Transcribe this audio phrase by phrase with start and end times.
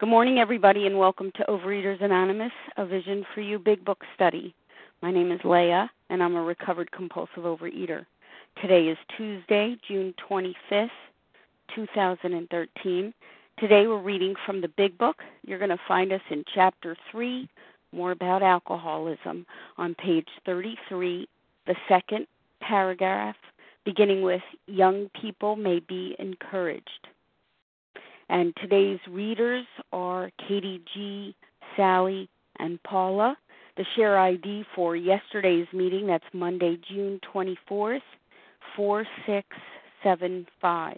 [0.00, 4.54] Good morning, everybody, and welcome to Overeaters Anonymous, a Vision for You Big Book study.
[5.02, 8.06] My name is Leah, and I'm a recovered compulsive overeater.
[8.62, 10.88] Today is Tuesday, June 25th,
[11.74, 13.12] 2013.
[13.58, 15.18] Today we're reading from the Big Book.
[15.46, 17.46] You're going to find us in Chapter 3,
[17.92, 19.44] More About Alcoholism,
[19.76, 21.28] on page 33,
[21.66, 22.26] the second
[22.62, 23.36] paragraph,
[23.84, 27.08] beginning with Young People May Be Encouraged.
[28.30, 31.34] And today's readers are Katie G.,
[31.76, 32.30] Sally,
[32.60, 33.36] and Paula.
[33.76, 38.02] The share ID for yesterday's meeting, that's Monday, June 24th,
[38.76, 40.96] 4675.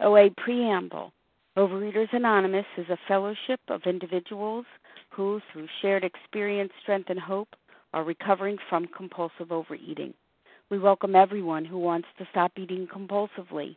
[0.00, 1.12] OA Preamble
[1.58, 4.64] Overeaters Anonymous is a fellowship of individuals
[5.10, 7.50] who, through shared experience, strength, and hope,
[7.92, 10.14] are recovering from compulsive overeating.
[10.70, 13.76] We welcome everyone who wants to stop eating compulsively.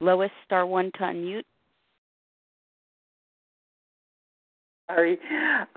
[0.00, 1.42] Lois, star one to unmute.
[4.88, 5.18] Sorry.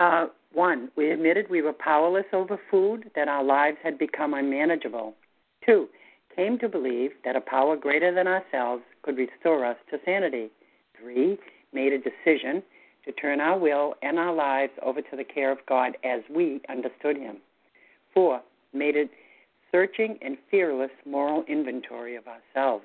[0.00, 5.14] Uh, one, we admitted we were powerless over food, that our lives had become unmanageable.
[5.64, 5.88] Two,
[6.34, 10.50] came to believe that a power greater than ourselves could restore us to sanity.
[10.98, 11.38] Three,
[11.72, 12.62] made a decision
[13.04, 16.60] to turn our will and our lives over to the care of God as we
[16.68, 17.38] understood Him.
[18.14, 18.40] Four,
[18.72, 19.06] made a
[19.70, 22.84] searching and fearless moral inventory of ourselves.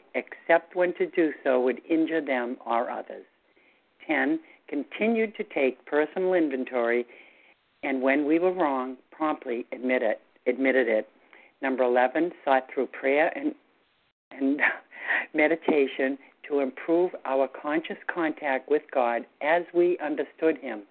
[0.15, 3.25] except when to do so would injure them or others.
[4.07, 4.39] 10.
[4.67, 7.05] Continued to take personal inventory
[7.83, 11.09] and when we were wrong, promptly admit it, admitted it.
[11.61, 13.53] Number 11, sought through prayer and,
[14.31, 14.61] and
[15.33, 16.17] meditation
[16.47, 20.83] to improve our conscious contact with God as we understood Him,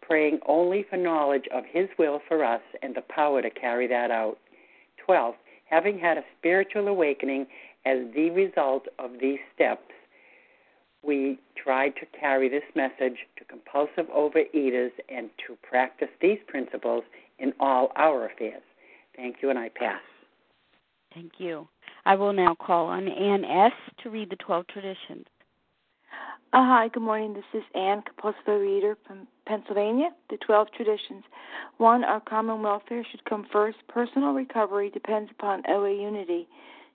[0.00, 4.10] praying only for knowledge of His will for us and the power to carry that
[4.10, 4.38] out.
[5.04, 5.34] 12,
[5.68, 7.46] having had a spiritual awakening
[7.84, 9.90] as the result of these steps,
[11.02, 17.04] we tried to carry this message to compulsive overeaters and to practice these principles
[17.38, 18.62] in all our affairs.
[19.16, 20.00] Thank you, and I pass.
[21.14, 21.68] Thank you.
[22.04, 23.72] I will now call on Ann S.
[24.02, 25.26] to read the 12 traditions.
[26.52, 27.32] Uh, hi, good morning.
[27.32, 30.10] This is Ann, compulsive overeater from Pennsylvania.
[30.30, 31.22] The 12 traditions.
[31.78, 33.78] One, our common welfare should come first.
[33.88, 36.48] Personal recovery depends upon OA unity.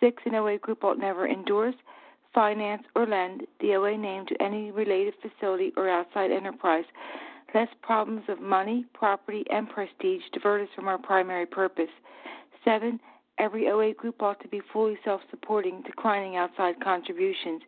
[0.00, 1.74] Six, an OA group ought never endorse,
[2.34, 6.84] finance, or lend the OA name to any related facility or outside enterprise,
[7.54, 11.90] lest problems of money, property, and prestige divert us from our primary purpose.
[12.64, 13.00] Seven,
[13.38, 17.62] every OA group ought to be fully self supporting, declining outside contributions.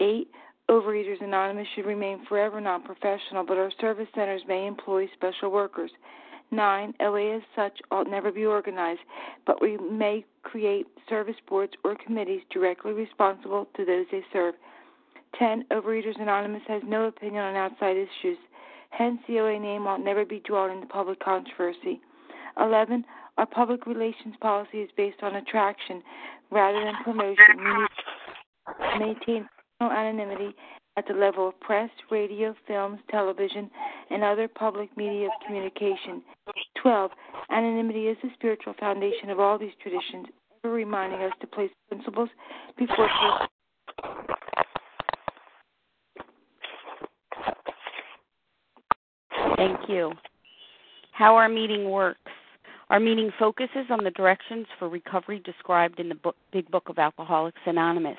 [0.00, 0.28] Eight,
[0.70, 5.90] Overeaters Anonymous should remain forever non professional, but our service centers may employ special workers.
[6.54, 6.94] 9.
[7.00, 9.00] OA as such ought never be organized,
[9.46, 14.54] but we may create service boards or committees directly responsible to those they serve.
[15.38, 15.64] 10.
[15.72, 18.38] Overeaters Anonymous has no opinion on outside issues.
[18.90, 22.00] Hence, the OA name ought never be drawn into public controversy.
[22.60, 23.04] 11.
[23.36, 26.02] Our public relations policy is based on attraction
[26.50, 27.36] rather than promotion.
[27.58, 27.88] We need
[28.68, 29.48] to maintain
[29.80, 30.54] anonymity
[30.96, 33.70] at the level of press, radio, films, television,
[34.10, 36.22] and other public media of communication.
[36.80, 37.10] 12.
[37.50, 40.26] Anonymity is the spiritual foundation of all these traditions,
[40.64, 42.28] ever reminding us to place principles
[42.78, 43.08] before
[49.56, 50.12] Thank you.
[51.12, 52.18] How our meeting works.
[52.90, 56.98] Our meeting focuses on the directions for recovery described in the book, Big Book of
[56.98, 58.18] Alcoholics Anonymous.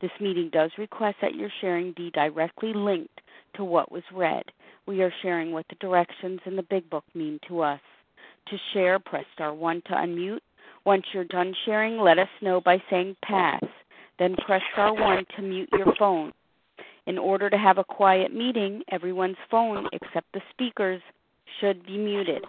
[0.00, 3.20] This meeting does request that your sharing be directly linked
[3.54, 4.44] to what was read.
[4.86, 7.80] We are sharing what the directions in the Big Book mean to us.
[8.48, 10.40] To share, press star 1 to unmute.
[10.84, 13.62] Once you're done sharing, let us know by saying pass.
[14.18, 16.32] Then press star 1 to mute your phone.
[17.06, 21.00] In order to have a quiet meeting, everyone's phone except the speaker's
[21.60, 22.44] should be muted.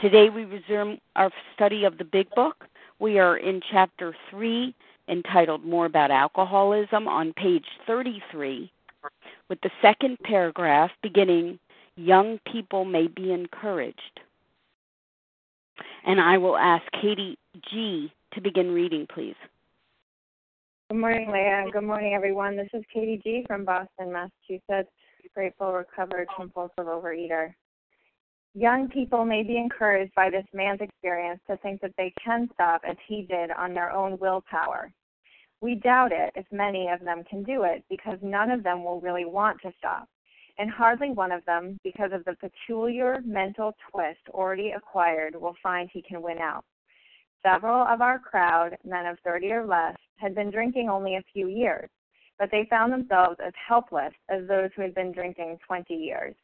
[0.00, 2.64] Today we resume our study of the Big Book.
[3.00, 4.74] We are in chapter 3
[5.08, 8.70] entitled More About Alcoholism on page 33
[9.48, 11.58] with the second paragraph beginning
[11.96, 14.20] Young people may be encouraged.
[16.06, 17.36] And I will ask Katie
[17.68, 19.34] G to begin reading, please.
[20.90, 21.64] Good morning, Leah.
[21.72, 22.56] Good morning, everyone.
[22.56, 24.90] This is Katie G from Boston, Massachusetts,
[25.34, 27.52] grateful, recovered, compulsive overeater.
[28.54, 32.82] Young people may be encouraged by this man's experience to think that they can stop
[32.88, 34.90] as he did on their own willpower.
[35.60, 39.00] We doubt it if many of them can do it because none of them will
[39.00, 40.08] really want to stop,
[40.58, 45.90] and hardly one of them, because of the peculiar mental twist already acquired, will find
[45.92, 46.64] he can win out.
[47.42, 51.48] Several of our crowd, men of 30 or less, had been drinking only a few
[51.48, 51.88] years,
[52.38, 56.34] but they found themselves as helpless as those who had been drinking 20 years.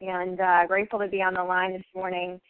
[0.00, 2.40] And uh, grateful to be on the line this morning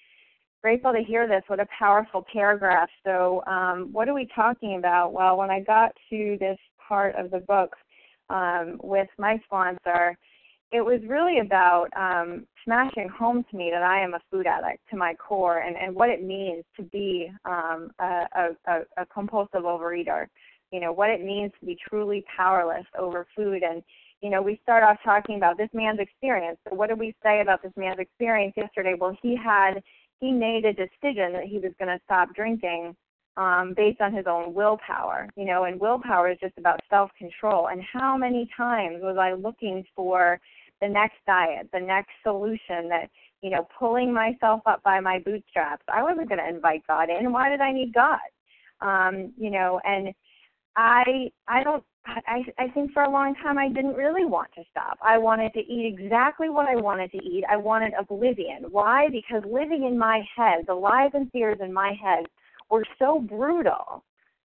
[0.66, 1.43] grateful to hear this.
[1.46, 2.88] What a powerful paragraph.
[3.04, 5.12] So, um, what are we talking about?
[5.12, 6.58] Well, when I got to this
[6.88, 7.76] part of the book
[8.31, 10.16] um, with my sponsor,
[10.72, 14.81] it was really about um, smashing home to me that I am a food addict
[14.90, 18.25] to my core and, and what it means to be um, a,
[18.66, 20.26] a, a compulsive overeater.
[20.72, 23.62] You know, what it means to be truly powerless over food.
[23.62, 23.84] And,
[24.23, 26.59] you know, we start off talking about this man's experience.
[26.69, 28.95] So, what did we say about this man's experience yesterday?
[28.99, 29.83] Well, he had
[30.21, 32.97] he made a decision that he was going to stop drinking
[33.37, 35.29] um, based on his own willpower.
[35.37, 37.69] You know, and willpower is just about self control.
[37.69, 40.41] And how many times was I looking for
[40.81, 43.09] the next diet, the next solution that,
[43.43, 45.85] you know, pulling myself up by my bootstraps?
[45.89, 47.33] I wasn't going to invite God in.
[47.33, 48.19] Why did I need God?
[48.81, 50.15] Um, you know, and
[50.77, 54.63] I I don't I, I think for a long time I didn't really want to
[54.70, 54.98] stop.
[55.03, 57.44] I wanted to eat exactly what I wanted to eat.
[57.48, 58.65] I wanted oblivion.
[58.70, 59.08] Why?
[59.10, 62.25] Because living in my head, the lies and fears in my head
[62.70, 64.05] were so brutal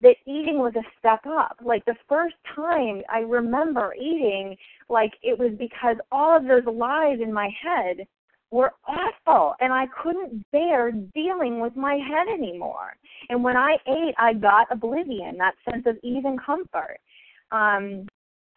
[0.01, 1.57] that eating was a step up.
[1.63, 4.55] Like the first time I remember eating,
[4.87, 8.07] like it was because all of those lies in my head
[8.51, 12.95] were awful and I couldn't bear dealing with my head anymore.
[13.29, 16.99] And when I ate, I got oblivion, that sense of ease and comfort.
[17.51, 18.07] Um,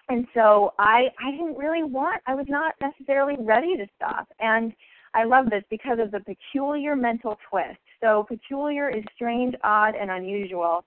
[0.08, 4.28] and so I I didn't really want I was not necessarily ready to stop.
[4.40, 4.72] And
[5.14, 7.78] I love this because of the peculiar mental twist.
[8.02, 10.84] So peculiar is strange, odd, and unusual.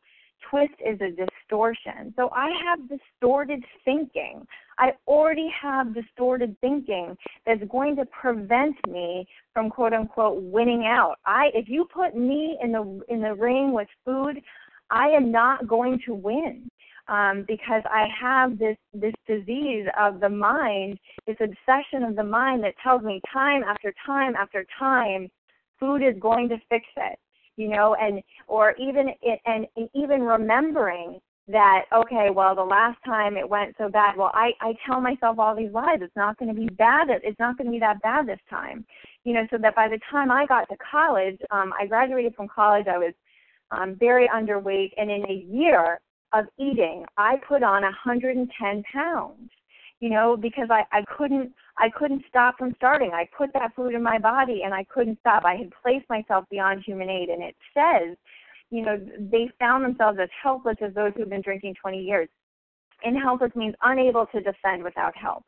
[0.49, 2.13] Twist is a distortion.
[2.15, 4.45] So I have distorted thinking.
[4.77, 11.15] I already have distorted thinking that's going to prevent me from quote unquote winning out.
[11.25, 14.41] I if you put me in the in the ring with food,
[14.91, 16.69] I am not going to win
[17.07, 20.97] um, because I have this this disease of the mind,
[21.27, 25.29] this obsession of the mind that tells me time after time after time,
[25.79, 27.19] food is going to fix it,
[27.57, 32.97] you know, and or even it, and, and even remembering that okay well the last
[33.05, 35.99] time it went so bad well i i tell myself all these lies.
[36.01, 38.83] It's not going to be bad it's not going to be that bad this time.
[39.23, 42.47] You know so that by the time i got to college um i graduated from
[42.47, 43.13] college i was
[43.69, 45.99] um very underweight and in a year
[46.33, 49.49] of eating i put on a 110 pounds
[49.99, 53.93] you know because i i couldn't i couldn't stop from starting i put that food
[53.93, 57.43] in my body and i couldn't stop i had placed myself beyond human aid and
[57.43, 58.15] it says
[58.71, 62.29] you know, they found themselves as helpless as those who've been drinking 20 years.
[63.03, 65.43] And helpless means unable to defend without help.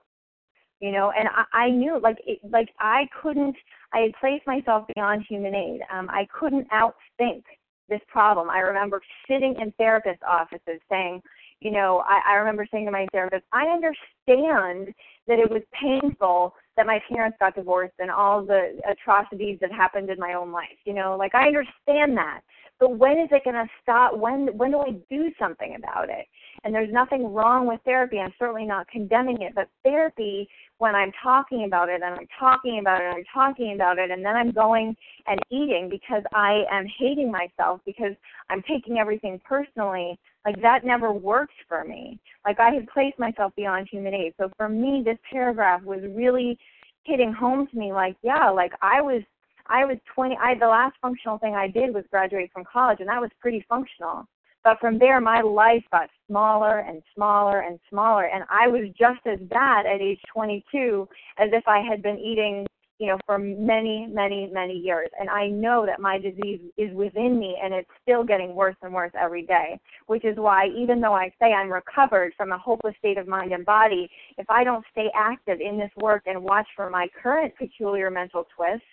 [0.80, 3.56] You know, and I, I knew, like, it, like I couldn't.
[3.94, 5.82] I had placed myself beyond human aid.
[5.92, 7.42] Um, I couldn't outthink
[7.90, 8.50] this problem.
[8.50, 11.22] I remember sitting in therapist offices saying,
[11.60, 14.94] you know, I, I remember saying to my therapist, I understand
[15.28, 20.10] that it was painful that my parents got divorced and all the atrocities that happened
[20.10, 20.78] in my own life.
[20.86, 22.42] You know, like I understand that.
[22.80, 24.18] But when is it going to stop?
[24.18, 26.26] When when do I do something about it?
[26.64, 28.20] And there's nothing wrong with therapy.
[28.20, 30.48] I'm certainly not condemning it, but therapy,
[30.80, 34.12] when I'm talking about it and I'm talking about it and I'm talking about it,
[34.12, 34.96] and then I'm going
[35.28, 38.14] and eating because I am hating myself because
[38.50, 42.20] I'm taking everything personally, like that never works for me.
[42.46, 44.34] Like I had placed myself beyond human aid.
[44.40, 46.58] So for me, this paragraph was really
[47.04, 47.92] hitting home to me.
[47.92, 49.24] Like, yeah, like I was
[49.70, 50.38] I was 20.
[50.42, 53.66] I the last functional thing I did was graduate from college, and that was pretty
[53.68, 54.26] functional.
[54.64, 59.26] But from there, my life got smaller and smaller and smaller, and I was just
[59.26, 61.08] as bad at age 22
[61.38, 62.68] as if I had been eating,
[63.00, 65.08] you know, for many, many, many years.
[65.20, 68.94] And I know that my disease is within me, and it's still getting worse and
[68.94, 69.80] worse every day.
[70.08, 73.54] Which is why, even though I say I'm recovered from a hopeless state of mind
[73.54, 77.54] and body, if I don't stay active in this work and watch for my current
[77.58, 78.84] peculiar mental twists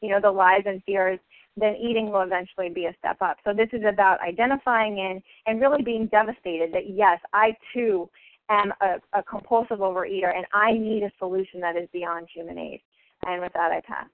[0.00, 1.18] you know, the lies and fears,
[1.56, 3.36] then eating will eventually be a step up.
[3.44, 8.08] So this is about identifying in and really being devastated that yes, I too
[8.48, 12.80] am a, a compulsive overeater and I need a solution that is beyond human aid.
[13.26, 14.06] And with that, I pass.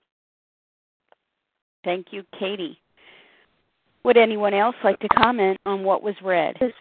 [1.85, 2.79] Thank you, Katie.
[4.05, 6.57] Would anyone else like to comment on what was read?
[6.61, 6.73] This,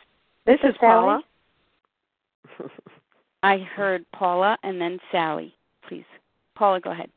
[0.45, 1.21] this is Paula.
[3.43, 5.53] I heard Paula and then Sally.
[5.87, 6.05] Please.
[6.55, 7.09] Paula, go ahead.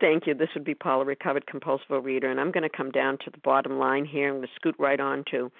[0.00, 0.34] Thank you.
[0.34, 3.38] This would be Paula, recovered compulsive reader, and I'm going to come down to the
[3.38, 4.28] bottom line here.
[4.28, 5.50] I'm going to scoot right on to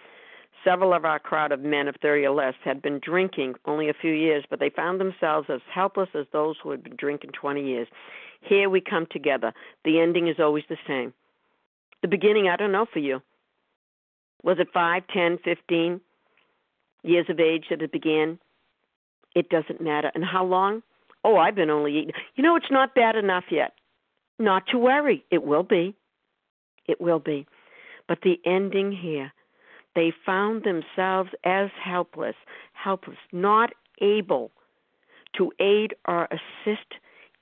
[0.65, 3.95] several of our crowd of men of 30 or less had been drinking only a
[3.95, 7.65] few years, but they found themselves as helpless as those who had been drinking 20
[7.65, 7.89] years.
[8.41, 9.53] Here we come together.
[9.85, 11.13] The ending is always the same.
[12.03, 13.21] The beginning, I don't know for you.
[14.43, 16.03] Was it five, ten, fifteen
[17.03, 18.39] years of age that it began?
[19.35, 20.13] It doesn't matter.
[20.15, 20.83] And how long?
[21.25, 22.13] Oh, I've been only eating.
[22.37, 23.73] You know, it's not bad enough yet.
[24.39, 25.25] Not to worry.
[25.31, 25.95] It will be.
[26.87, 27.47] It will be.
[28.09, 29.33] But the ending here,
[29.95, 32.35] they found themselves as helpless,
[32.73, 34.51] helpless, not able
[35.37, 36.95] to aid or assist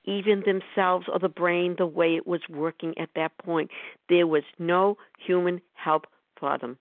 [0.05, 3.71] even themselves or the brain the way it was working at that point.
[4.09, 6.07] There was no human help
[6.39, 6.77] for them.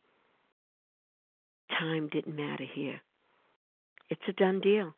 [1.78, 3.00] Time didn't matter here.
[4.10, 4.94] It's a done deal.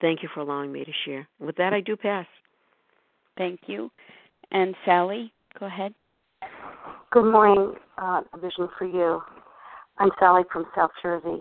[0.00, 1.26] Thank you for allowing me to share.
[1.40, 2.26] With that, I do pass.
[3.36, 3.90] Thank you.
[4.50, 5.94] And Sally, go ahead.
[7.10, 9.22] Good morning, uh, Vision for You.
[9.98, 11.40] I'm Sally from South Jersey.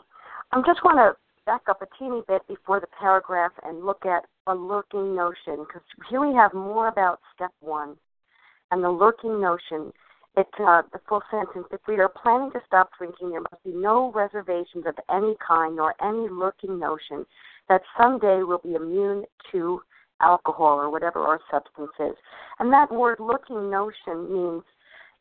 [0.52, 4.24] I just want to back up a teeny bit before the paragraph and look at
[4.48, 7.96] a lurking notion, because here we have more about step one
[8.72, 9.92] and the lurking notion.
[10.38, 11.68] It's uh, the full sentence.
[11.72, 15.76] If we are planning to stop drinking, there must be no reservations of any kind
[15.76, 17.26] nor any lurking notion
[17.70, 19.82] that someday we'll be immune to
[20.22, 22.16] alcohol or whatever our substance is.
[22.60, 24.64] And that word looking notion means,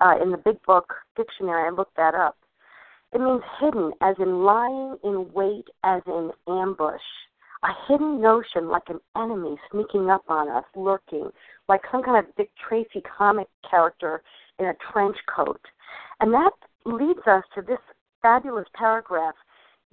[0.00, 2.36] uh, in the big book dictionary, I looked that up.
[3.12, 7.00] It means hidden, as in lying in wait, as in ambush.
[7.62, 11.30] A hidden notion like an enemy sneaking up on us, lurking,
[11.68, 14.22] like some kind of Dick Tracy comic character
[14.58, 15.60] in a trench coat.
[16.20, 16.52] And that
[16.84, 17.78] leads us to this
[18.20, 19.34] fabulous paragraph.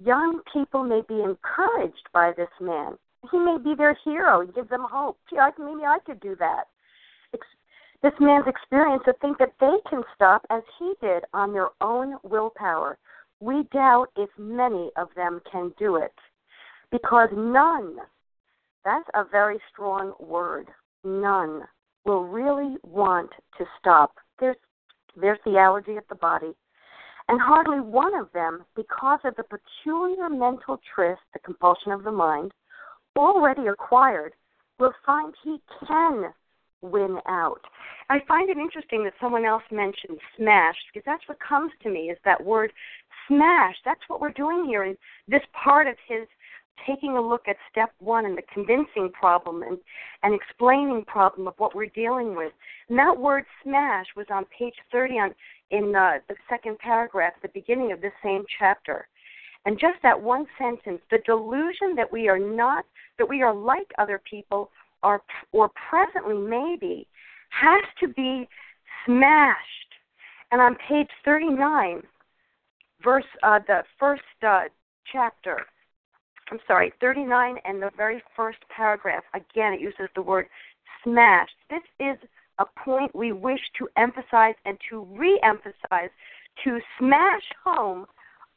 [0.04, 2.98] Young people may be encouraged by this man
[3.30, 4.44] he may be their hero.
[4.44, 5.18] He gives them hope.
[5.30, 6.64] Gee, I, maybe I could do that.
[8.02, 12.16] this man's experience to think that they can stop as he did on their own
[12.24, 12.98] willpower.
[13.40, 16.14] We doubt if many of them can do it
[16.90, 17.96] because none,
[18.84, 20.68] that's a very strong word,
[21.04, 21.62] none
[22.04, 24.14] will really want to stop.
[24.38, 24.56] There's,
[25.16, 26.52] there's the allergy of the body.
[27.28, 32.10] And hardly one of them, because of the peculiar mental tryst, the compulsion of the
[32.10, 32.52] mind,
[33.16, 34.32] already acquired
[34.78, 36.32] will find he can
[36.80, 37.60] win out.
[38.10, 42.10] I find it interesting that someone else mentioned smash because that's what comes to me
[42.10, 42.72] is that word
[43.28, 43.76] smash.
[43.84, 44.82] That's what we're doing here.
[44.82, 44.96] And
[45.28, 46.26] this part of his
[46.86, 49.78] taking a look at step one and the convincing problem and,
[50.22, 52.52] and explaining problem of what we're dealing with.
[52.88, 55.34] And that word smash was on page 30 on,
[55.70, 59.06] in the second paragraph, the beginning of this same chapter.
[59.64, 62.84] And just that one sentence, the delusion that we are not,
[63.18, 64.70] that we are like other people,
[65.02, 67.06] or, or presently maybe,
[67.50, 68.48] has to be
[69.06, 69.58] smashed.
[70.50, 72.02] And on page 39,
[73.02, 74.62] verse, uh, the first uh,
[75.10, 75.58] chapter,
[76.50, 80.46] I'm sorry, 39 and the very first paragraph, again, it uses the word
[81.04, 81.54] smashed.
[81.70, 82.16] This is
[82.58, 86.10] a point we wish to emphasize and to re emphasize,
[86.64, 88.06] to smash home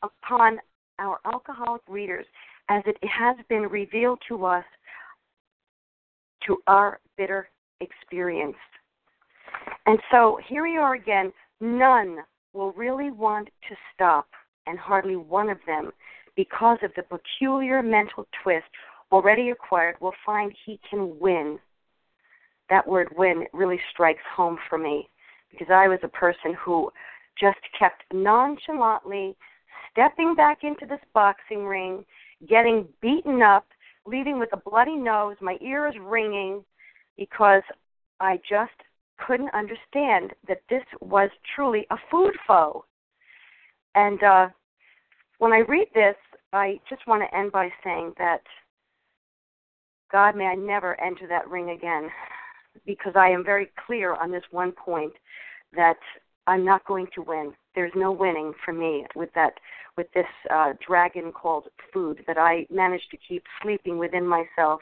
[0.03, 0.59] upon
[0.99, 2.25] our alcoholic readers
[2.69, 4.65] as it has been revealed to us
[6.45, 7.49] to our bitter
[7.81, 8.57] experience.
[9.85, 11.31] And so here we are again.
[11.61, 12.17] None
[12.53, 14.27] will really want to stop,
[14.67, 15.91] and hardly one of them,
[16.35, 18.65] because of the peculiar mental twist
[19.11, 21.59] already acquired, will find he can win.
[22.69, 25.07] That word win really strikes home for me
[25.51, 26.91] because I was a person who
[27.39, 29.35] just kept nonchalantly
[29.91, 32.03] stepping back into this boxing ring,
[32.47, 33.65] getting beaten up,
[34.05, 36.63] leaving with a bloody nose, my ears ringing,
[37.17, 37.63] because
[38.19, 38.71] I just
[39.25, 42.85] couldn't understand that this was truly a food foe.
[43.95, 44.47] And uh,
[45.39, 46.15] when I read this,
[46.53, 48.41] I just want to end by saying that
[50.11, 52.09] God, may I never enter that ring again,
[52.85, 55.13] because I am very clear on this one point
[55.75, 55.97] that
[56.47, 57.53] I'm not going to win.
[57.75, 59.53] There's no winning for me with that
[59.97, 64.81] with this uh, dragon called food that I managed to keep sleeping within myself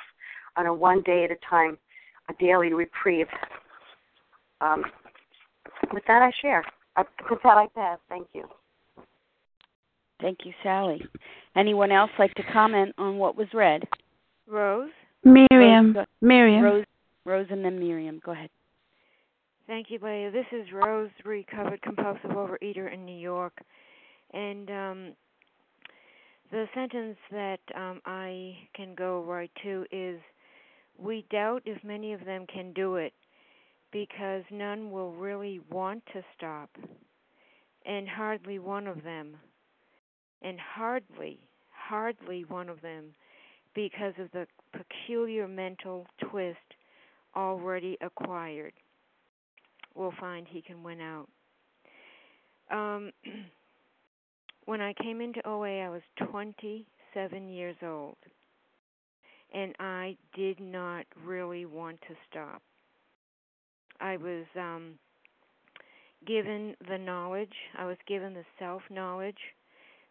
[0.55, 1.77] on a one day at a time,
[2.29, 3.27] a daily reprieve.
[4.62, 4.83] Um,
[5.93, 6.63] with that, I share.
[6.95, 8.00] Uh, with that, I pass.
[8.09, 8.45] Thank you.
[10.21, 11.03] Thank you, Sally.
[11.55, 13.83] Anyone else like to comment on what was read?
[14.47, 14.89] Rose?
[15.23, 15.95] Miriam.
[15.95, 16.63] Rose, Miriam.
[16.63, 16.85] Rose,
[17.25, 18.21] Rose, and then Miriam.
[18.23, 18.50] Go ahead.
[19.65, 20.29] Thank you, Leah.
[20.29, 23.53] This is Rose, recovered compulsive overeater in New York.
[24.34, 25.13] And um,
[26.51, 30.19] the sentence that um, I can go right to is
[30.97, 33.13] We doubt if many of them can do it
[33.93, 36.69] because none will really want to stop,
[37.86, 39.36] and hardly one of them,
[40.41, 41.39] and hardly,
[41.71, 43.13] hardly one of them,
[43.76, 46.58] because of the peculiar mental twist
[47.36, 48.73] already acquired
[49.95, 51.27] will find he can win out.
[52.71, 53.12] Um,
[54.65, 58.15] when I came into OA, I was 27 years old,
[59.53, 62.62] and I did not really want to stop.
[63.99, 64.93] I was um,
[66.25, 69.38] given the knowledge, I was given the self knowledge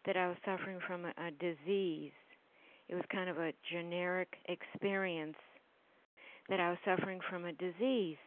[0.05, 2.11] that I was suffering from a, a disease.
[2.89, 5.37] It was kind of a generic experience
[6.49, 8.17] that I was suffering from a disease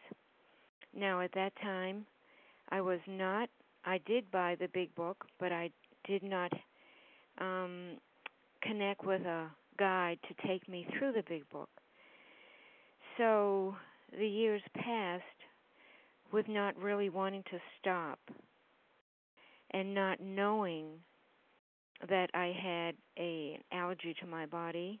[0.97, 2.05] now, at that time,
[2.69, 3.49] I was not,
[3.85, 5.69] I did buy the big book, but I
[6.05, 6.51] did not
[7.37, 7.97] um,
[8.61, 11.69] connect with a guide to take me through the big book.
[13.17, 13.75] So
[14.17, 15.23] the years passed
[16.31, 18.19] with not really wanting to stop
[19.71, 20.87] and not knowing
[22.09, 24.99] that I had a, allergy to my body,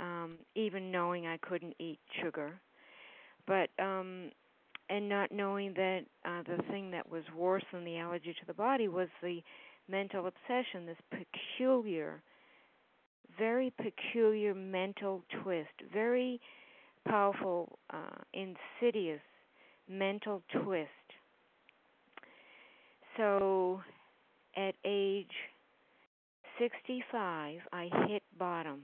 [0.00, 2.52] um, even knowing I couldn't eat sugar.
[3.46, 4.30] But um,
[4.92, 8.52] and not knowing that uh, the thing that was worse than the allergy to the
[8.52, 9.40] body was the
[9.88, 12.22] mental obsession, this peculiar,
[13.38, 16.38] very peculiar mental twist, very
[17.08, 19.22] powerful, uh, insidious
[19.88, 20.90] mental twist.
[23.16, 23.80] So
[24.56, 25.32] at age
[26.58, 28.82] 65, I hit bottom.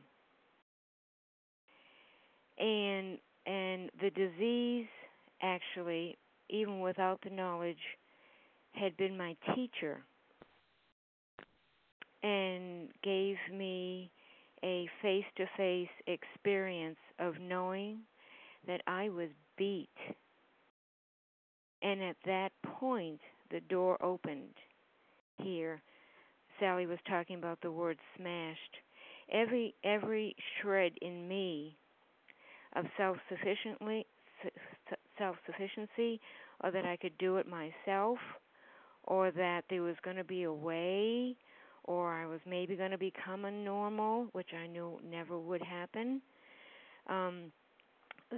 [2.58, 4.86] And and the disease
[5.42, 6.16] actually,
[6.48, 7.76] even without the knowledge,
[8.72, 10.02] had been my teacher
[12.22, 14.10] and gave me
[14.64, 17.98] a face to face experience of knowing
[18.66, 19.88] that I was beat.
[21.82, 23.20] And at that point,
[23.50, 24.54] the door opened
[25.36, 25.80] here.
[26.58, 28.76] Sally was talking about the word smashed.
[29.30, 31.76] Every every shred in me
[32.74, 34.06] of self-sufficiently
[35.18, 36.20] self sufficiency
[36.62, 38.18] or that I could do it myself
[39.04, 41.36] or that there was going to be a way
[41.84, 46.20] or I was maybe going to become a normal, which I knew never would happen.
[47.08, 47.50] Um,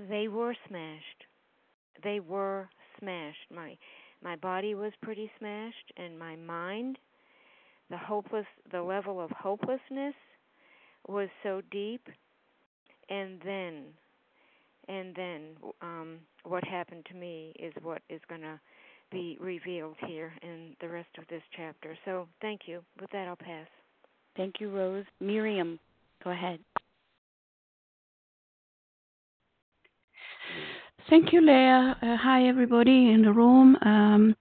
[0.08, 1.24] they were smashed.
[2.04, 3.50] They were smashed.
[3.54, 3.76] My
[4.22, 6.98] my body was pretty smashed and my mind,
[7.88, 10.14] the hopeless the level of hopelessness
[11.08, 12.06] was so deep
[13.08, 13.84] and then
[14.90, 15.40] and then
[15.80, 18.58] um what happened to me is what is going to
[19.10, 21.96] be revealed here in the rest of this chapter.
[22.04, 22.80] So, thank you.
[23.00, 23.66] With that, I'll pass.
[24.36, 25.04] Thank you, Rose.
[25.20, 25.80] Miriam,
[26.22, 26.60] go ahead.
[31.10, 31.96] Thank you, Leah.
[32.00, 33.76] Uh, hi, everybody in the room.
[33.82, 34.36] Um,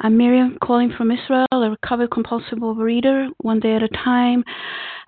[0.00, 4.42] I'm Miriam calling from Israel, a recovered compulsive overeater, one day at a time.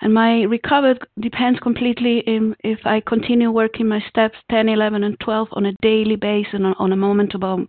[0.03, 5.18] And my recovery depends completely in if I continue working my steps 10, 11, and
[5.18, 7.66] 12 on a daily basis, and on a moment to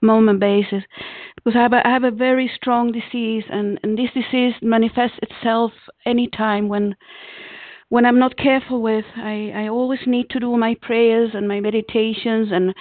[0.00, 0.84] moment basis.
[1.34, 5.18] Because I have, a, I have a very strong disease, and, and this disease manifests
[5.20, 5.72] itself
[6.06, 6.94] anytime when
[7.88, 9.04] when I'm not careful with.
[9.16, 12.74] I, I always need to do my prayers and my meditations and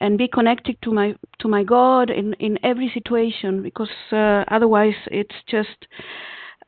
[0.00, 4.94] and be connected to my to my God in in every situation because uh, otherwise
[5.10, 5.86] it's just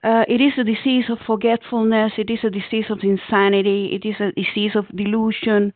[0.03, 2.13] uh, it is a disease of forgetfulness.
[2.17, 3.91] It is a disease of insanity.
[3.93, 5.73] It is a disease of delusion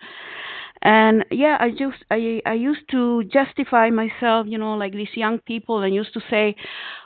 [0.85, 5.39] and yeah i just i i used to justify myself you know like these young
[5.41, 6.55] people and used to say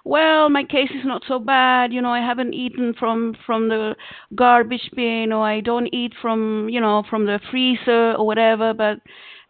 [0.05, 3.95] well my case is not so bad you know i haven't eaten from from the
[4.35, 8.75] garbage bin or i don't eat from you know from the freezer or whatever.
[8.75, 8.99] But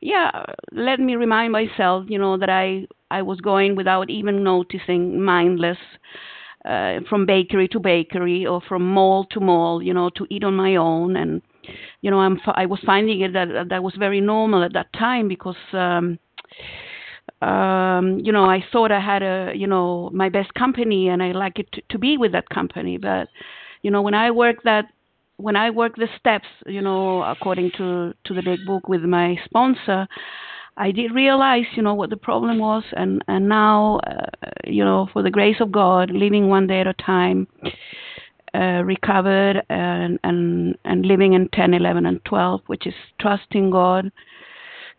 [0.01, 5.21] yeah let me remind myself you know that i i was going without even noticing
[5.21, 5.79] mindless
[6.65, 10.55] uh, from bakery to bakery or from mall to mall you know to eat on
[10.55, 11.43] my own and
[12.01, 15.29] you know, I'm I was finding it that that was very normal at that time
[15.29, 15.57] because.
[15.73, 16.19] um
[17.43, 21.31] um you know i thought i had a you know my best company and i
[21.31, 23.29] like it to, to be with that company but
[23.83, 24.87] you know when i work that
[25.37, 29.37] when i work the steps you know according to to the big book with my
[29.45, 30.09] sponsor
[30.77, 34.27] i did realize you know what the problem was and and now uh,
[34.67, 37.47] you know for the grace of god living one day at a time
[38.55, 44.11] Uh, recovered and, and and living in 10, 11, and 12, which is trusting God,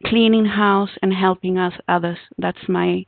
[0.05, 2.17] cleaning house, and helping us others.
[2.37, 3.05] That's my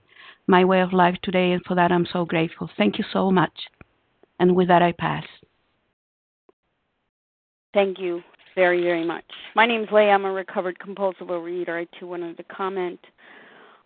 [0.47, 2.69] my way of life today, and for that I'm so grateful.
[2.77, 3.53] Thank you so much.
[4.39, 5.25] And with that, I pass.
[7.73, 8.21] Thank you
[8.55, 9.25] very, very much.
[9.55, 10.09] My name is Leah.
[10.09, 11.81] I'm a recovered compulsive overeater.
[11.81, 12.99] I too wanted to comment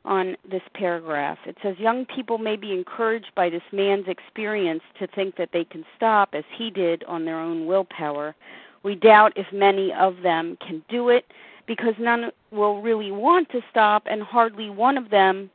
[0.05, 1.37] on this paragraph.
[1.45, 5.65] It says young people may be encouraged by this man's experience to think that they
[5.65, 8.35] can stop as he did on their own willpower.
[8.83, 11.25] We doubt if many of them can do it
[11.65, 15.49] because none will really want to stop and hardly one of them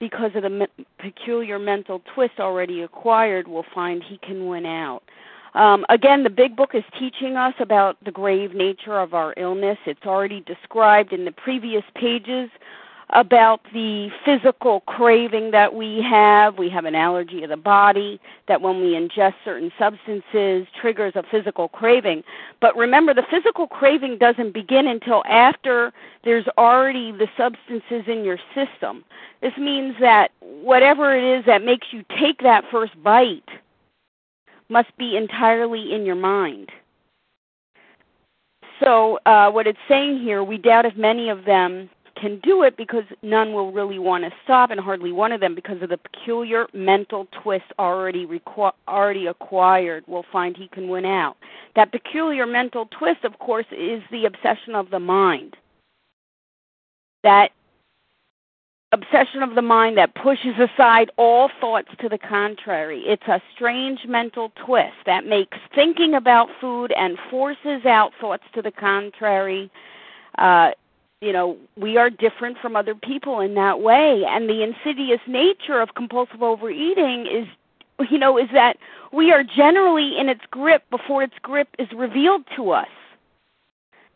[0.00, 5.02] because of the me- peculiar mental twist already acquired will find he can win out.
[5.54, 9.78] Um, again, the big book is teaching us about the grave nature of our illness.
[9.86, 12.50] It's already described in the previous pages
[13.12, 16.58] about the physical craving that we have.
[16.58, 21.24] We have an allergy of the body that when we ingest certain substances triggers a
[21.28, 22.22] physical craving.
[22.60, 25.92] But remember, the physical craving doesn't begin until after
[26.24, 29.04] there's already the substances in your system.
[29.40, 33.48] This means that whatever it is that makes you take that first bite
[34.70, 36.70] must be entirely in your mind.
[38.82, 42.76] So, uh, what it's saying here, we doubt if many of them can do it
[42.76, 45.98] because none will really want to stop, and hardly one of them, because of the
[45.98, 51.36] peculiar mental twist already requ- already acquired, will find he can win out.
[51.76, 55.56] That peculiar mental twist, of course, is the obsession of the mind.
[57.22, 57.52] That
[58.92, 63.02] obsession of the mind that pushes aside all thoughts to the contrary.
[63.06, 68.62] It's a strange mental twist that makes thinking about food and forces out thoughts to
[68.62, 69.70] the contrary.
[70.38, 70.72] Uh,
[71.20, 74.24] you know, we are different from other people in that way.
[74.26, 77.46] And the insidious nature of compulsive overeating is,
[78.10, 78.76] you know, is that
[79.12, 82.88] we are generally in its grip before its grip is revealed to us.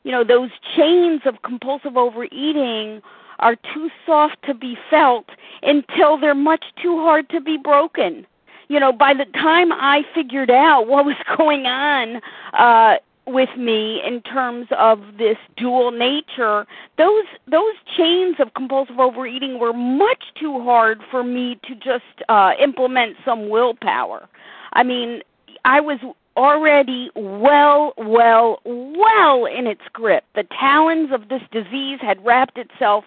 [0.03, 3.03] You know, those chains of compulsive overeating
[3.39, 5.27] are too soft to be felt
[5.63, 8.27] until they're much too hard to be broken.
[8.69, 12.21] You know, by the time I figured out what was going on
[12.53, 16.67] uh with me in terms of this dual nature,
[16.99, 22.53] those those chains of compulsive overeating were much too hard for me to just uh
[22.63, 24.29] implement some willpower.
[24.75, 25.23] I mean,
[25.65, 25.99] I was
[26.37, 30.25] already well, well, well in its grip.
[30.35, 33.05] The talons of this disease had wrapped itself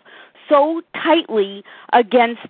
[0.49, 1.63] so tightly
[1.93, 2.47] against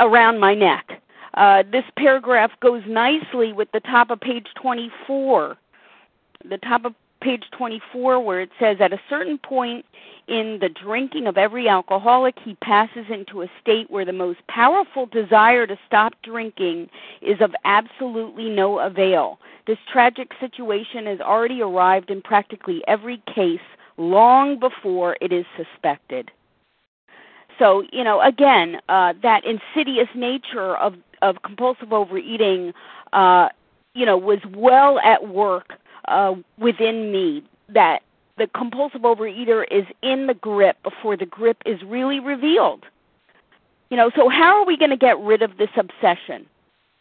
[0.00, 1.02] around my neck.
[1.34, 5.56] Uh, this paragraph goes nicely with the top of page 24.
[6.44, 9.84] The top of page 24 where it says at a certain point
[10.28, 15.06] in the drinking of every alcoholic, he passes into a state where the most powerful
[15.06, 16.90] desire to stop drinking
[17.22, 19.38] is of absolutely no avail.
[19.66, 23.60] This tragic situation has already arrived in practically every case
[23.96, 26.30] long before it is suspected.
[27.58, 32.72] So, you know, again, uh, that insidious nature of, of compulsive overeating,
[33.12, 33.48] uh,
[33.94, 35.72] you know, was well at work
[36.08, 37.44] uh, within me.
[37.68, 38.02] That
[38.38, 42.84] the compulsive overeater is in the grip before the grip is really revealed.
[43.90, 46.46] You know, so how are we going to get rid of this obsession?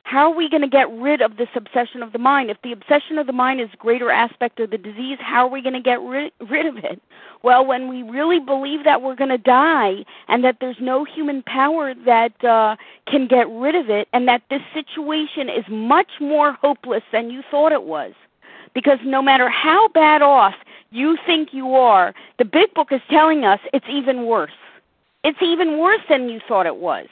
[0.03, 2.49] How are we going to get rid of this obsession of the mind?
[2.49, 5.61] If the obsession of the mind is greater aspect of the disease, how are we
[5.61, 7.01] going to get rid, rid of it?
[7.43, 11.43] Well, when we really believe that we're going to die and that there's no human
[11.43, 16.53] power that uh, can get rid of it, and that this situation is much more
[16.53, 18.13] hopeless than you thought it was.
[18.77, 20.53] Because no matter how bad off
[20.91, 24.51] you think you are, the big book is telling us it's even worse.
[25.23, 27.07] It's even worse than you thought it was.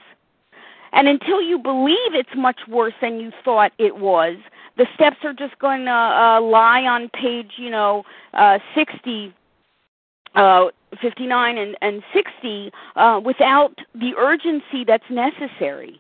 [0.94, 4.38] And until you believe it's much worse than you thought it was,
[4.78, 8.04] the steps are just going to uh, lie on page, you know,
[8.36, 9.34] uh, 60,
[10.36, 10.66] uh,
[11.02, 16.00] 59, and, and 60 uh, without the urgency that's necessary.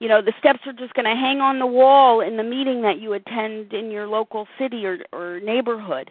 [0.00, 2.82] You know, the steps are just going to hang on the wall in the meeting
[2.82, 6.10] that you attend in your local city or, or neighborhood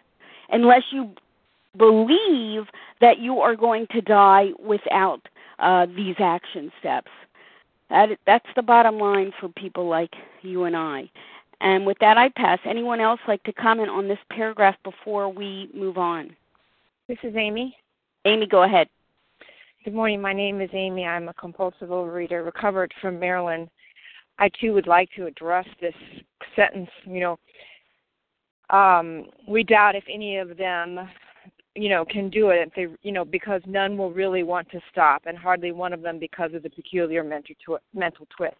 [0.49, 1.13] unless you
[1.77, 2.65] believe
[3.01, 5.21] that you are going to die without
[5.59, 7.11] uh, these action steps.
[7.89, 11.09] That that's the bottom line for people like you and I.
[11.61, 12.59] And with that, I pass.
[12.65, 16.35] Anyone else like to comment on this paragraph before we move on?
[17.07, 17.75] This is Amy.
[18.25, 18.89] Amy, go ahead.
[19.87, 20.21] Good morning.
[20.21, 21.05] My name is Amy.
[21.05, 23.69] I'm a compulsive overeater, recovered from Maryland.
[24.37, 25.93] I too would like to address this
[26.57, 26.89] sentence.
[27.05, 31.07] You know, um, we doubt if any of them,
[31.73, 32.69] you know, can do it.
[32.75, 36.19] They, you know, because none will really want to stop, and hardly one of them
[36.19, 38.57] because of the peculiar mental twist.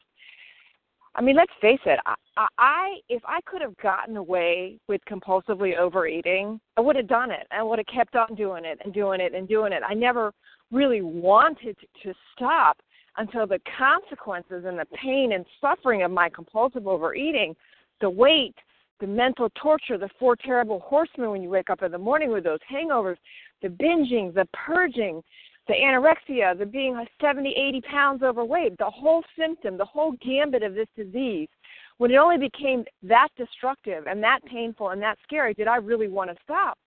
[1.18, 2.00] I mean, let's face it.
[2.06, 7.32] I, I, if I could have gotten away with compulsively overeating, I would have done
[7.32, 7.48] it.
[7.50, 9.82] I would have kept on doing it and doing it and doing it.
[9.88, 10.32] I never
[10.72, 12.78] really wanted to stop
[13.18, 17.56] until the consequences and the pain and suffering of my compulsive overeating,
[18.00, 18.56] the weight,
[19.00, 22.44] the mental torture, the four terrible horsemen when you wake up in the morning with
[22.44, 23.18] those hangovers,
[23.64, 25.24] the binging, the purging,
[25.68, 30.74] the anorexia, the being 70, 80 pounds overweight, the whole symptom, the whole gambit of
[30.74, 31.50] this disease,
[31.98, 36.08] when it only became that destructive and that painful and that scary, did I really
[36.08, 36.78] want to stop?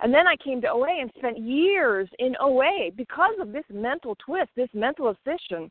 [0.00, 4.16] And then I came to OA and spent years in OA because of this mental
[4.24, 5.70] twist, this mental obsession,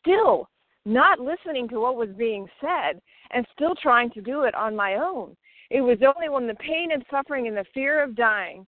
[0.00, 0.48] still
[0.84, 4.96] not listening to what was being said and still trying to do it on my
[4.96, 5.34] own.
[5.70, 8.66] It was only when the pain and suffering and the fear of dying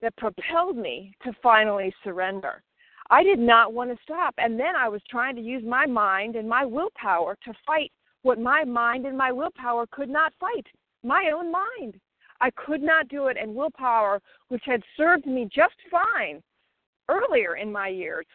[0.00, 2.62] that propelled me to finally surrender.
[3.10, 4.34] I did not want to stop.
[4.38, 7.92] And then I was trying to use my mind and my willpower to fight
[8.22, 10.66] what my mind and my willpower could not fight
[11.02, 11.98] my own mind.
[12.40, 16.42] I could not do it, and willpower, which had served me just fine
[17.08, 18.26] earlier in my years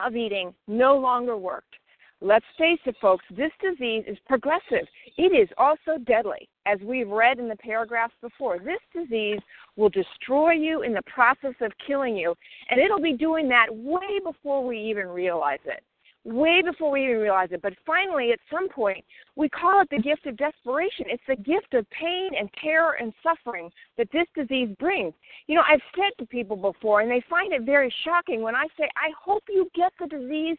[0.00, 1.74] of eating, no longer worked.
[2.20, 4.86] Let's face it, folks, this disease is progressive.
[5.18, 8.58] It is also deadly, as we've read in the paragraphs before.
[8.58, 9.40] This disease
[9.76, 12.34] will destroy you in the process of killing you,
[12.70, 15.82] and it'll be doing that way before we even realize it.
[16.26, 17.60] Way before we even realize it.
[17.60, 19.04] But finally, at some point,
[19.36, 21.04] we call it the gift of desperation.
[21.10, 25.12] It's the gift of pain and terror and suffering that this disease brings.
[25.48, 28.68] You know, I've said to people before, and they find it very shocking when I
[28.78, 30.56] say, I hope you get the disease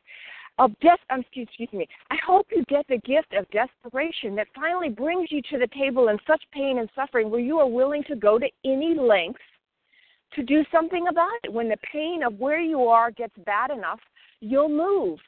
[0.57, 4.89] of death um, excuse me i hope you get the gift of desperation that finally
[4.89, 8.15] brings you to the table in such pain and suffering where you are willing to
[8.15, 9.41] go to any lengths
[10.33, 11.53] to do something about it.
[11.53, 13.99] When the pain of where you are gets bad enough
[14.41, 15.19] you'll move.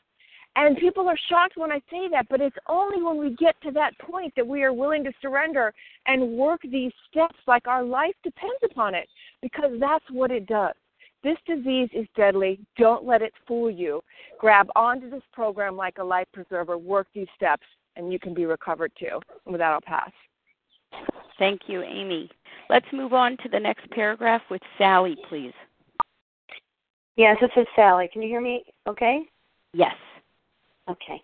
[0.56, 3.72] And people are shocked when I say that, but it's only when we get to
[3.72, 5.72] that point that we are willing to surrender
[6.08, 9.08] and work these steps like our life depends upon it,
[9.42, 10.74] because that's what it does.
[11.24, 12.60] This disease is deadly.
[12.78, 14.02] Don't let it fool you.
[14.40, 18.46] Grab onto this program like a life preserver, work these steps, and you can be
[18.46, 19.20] recovered too.
[19.46, 20.12] with that, I'll pass.
[21.40, 22.30] Thank you, Amy.
[22.70, 25.54] Let's move on to the next paragraph with Sally, please.
[27.16, 28.10] Yes, this is Sally.
[28.12, 29.22] Can you hear me okay?
[29.74, 29.96] Yes.
[30.90, 31.22] Okay.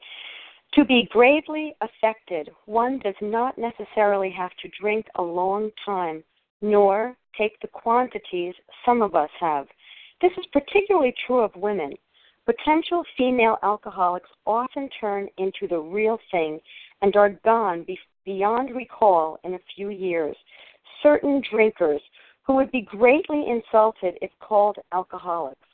[0.75, 6.23] To be gravely affected, one does not necessarily have to drink a long time,
[6.61, 9.67] nor take the quantities some of us have.
[10.23, 11.91] This is particularly true of women.
[12.45, 16.61] Potential female alcoholics often turn into the real thing
[17.01, 20.37] and are gone be- beyond recall in a few years.
[21.01, 22.01] Certain drinkers
[22.43, 25.67] who would be greatly insulted if called alcoholics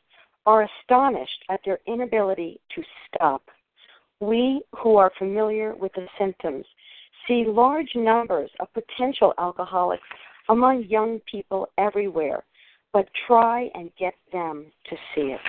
[0.47, 3.43] are astonished at their inability to stop.
[4.19, 6.65] We who are familiar with the symptoms
[7.27, 10.07] see large numbers of potential alcoholics
[10.49, 12.43] among young people everywhere,
[12.93, 15.39] but try and get them to see it.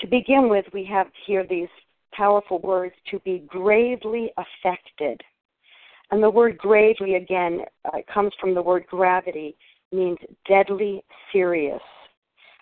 [0.00, 1.68] To begin with, we have here these
[2.12, 5.20] powerful words to be gravely affected.
[6.10, 9.56] And the word gravely, again, uh, comes from the word gravity,
[9.92, 11.02] means deadly
[11.32, 11.80] serious.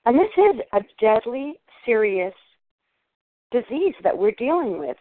[0.06, 2.34] And this is a deadly serious
[3.50, 4.96] disease that we're dealing with.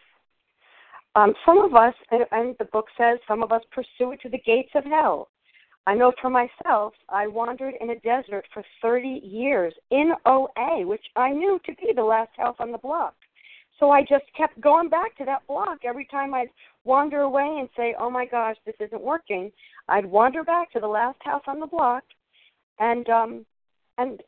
[1.14, 4.40] Um, some of us, and the book says, some of us pursue it to the
[4.44, 5.28] gates of hell.
[5.88, 11.04] I know for myself, I wandered in a desert for 30 years in OA, which
[11.16, 13.14] I knew to be the last house on the block.
[13.80, 16.50] So I just kept going back to that block every time I'd
[16.84, 19.50] wander away and say, "Oh my gosh, this isn't working."
[19.88, 22.04] I'd wander back to the last house on the block,
[22.78, 23.46] and um,
[23.96, 24.22] and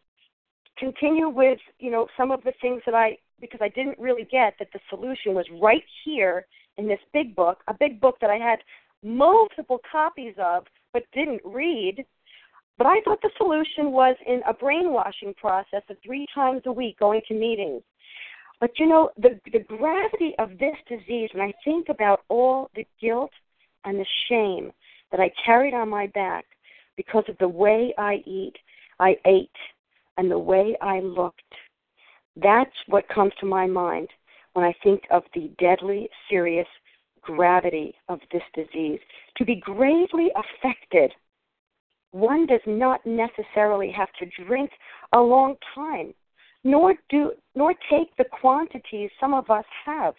[0.78, 4.54] continue with you know some of the things that I because I didn't really get
[4.60, 6.46] that the solution was right here
[6.78, 8.60] in this big book, a big book that I had
[9.02, 12.04] multiple copies of but didn't read.
[12.78, 16.98] But I thought the solution was in a brainwashing process of three times a week
[16.98, 17.82] going to meetings.
[18.60, 22.86] But you know, the the gravity of this disease, when I think about all the
[23.00, 23.30] guilt
[23.84, 24.70] and the shame
[25.10, 26.44] that I carried on my back
[26.96, 28.54] because of the way I eat,
[28.98, 29.50] I ate,
[30.18, 31.40] and the way I looked,
[32.36, 34.08] that's what comes to my mind
[34.52, 36.66] when I think of the deadly serious
[37.22, 39.00] gravity of this disease.
[39.40, 41.10] To be gravely affected,
[42.10, 44.70] one does not necessarily have to drink
[45.14, 46.12] a long time,
[46.62, 50.14] nor do nor take the quantities some of us have.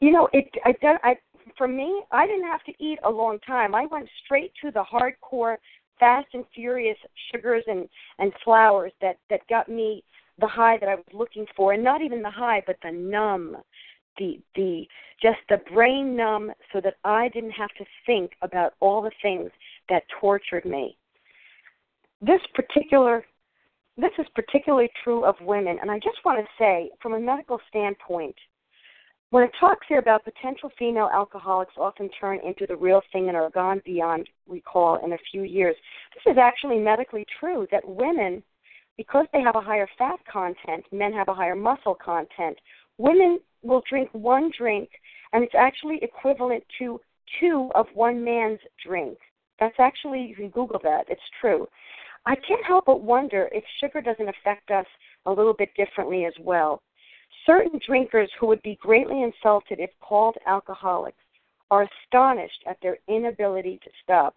[0.00, 1.16] You know, it I, I
[1.56, 3.74] for me, I didn't have to eat a long time.
[3.74, 5.56] I went straight to the hardcore
[5.98, 6.98] fast and furious
[7.30, 10.04] sugars and and flours that that got me
[10.38, 13.56] the high that I was looking for, and not even the high, but the numb,
[14.18, 14.86] the the
[15.20, 19.50] just the brain numb, so that I didn't have to think about all the things
[19.88, 20.96] that tortured me.
[22.20, 23.24] This particular
[23.96, 27.60] this is particularly true of women, and I just want to say, from a medical
[27.68, 28.34] standpoint,
[29.30, 33.36] when it talks here about potential female alcoholics often turn into the real thing and
[33.36, 35.76] are gone beyond recall in a few years,
[36.14, 38.42] this is actually medically true that women,
[38.96, 42.58] because they have a higher fat content, men have a higher muscle content,
[42.98, 44.88] women will drink one drink
[45.32, 47.00] and it's actually equivalent to
[47.40, 49.18] two of one man's drink.
[49.60, 51.66] That's actually, you can Google that, it's true.
[52.26, 54.86] I can't help but wonder if sugar doesn't affect us
[55.26, 56.82] a little bit differently as well.
[57.46, 61.16] Certain drinkers who would be greatly insulted if called alcoholics
[61.70, 64.36] are astonished at their inability to stop.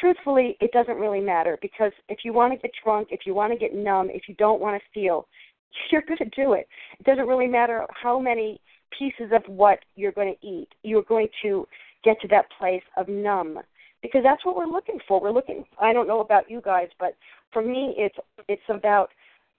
[0.00, 3.52] Truthfully, it doesn't really matter because if you want to get drunk, if you want
[3.52, 5.26] to get numb, if you don't want to feel,
[5.90, 6.68] you're going to do it.
[6.98, 8.60] It doesn't really matter how many
[8.96, 10.68] pieces of what you're going to eat.
[10.82, 11.66] You're going to
[12.04, 13.58] get to that place of numb
[14.02, 15.20] because that's what we're looking for.
[15.20, 15.64] We're looking.
[15.80, 17.16] I don't know about you guys, but
[17.52, 18.16] for me, it's
[18.48, 19.10] it's about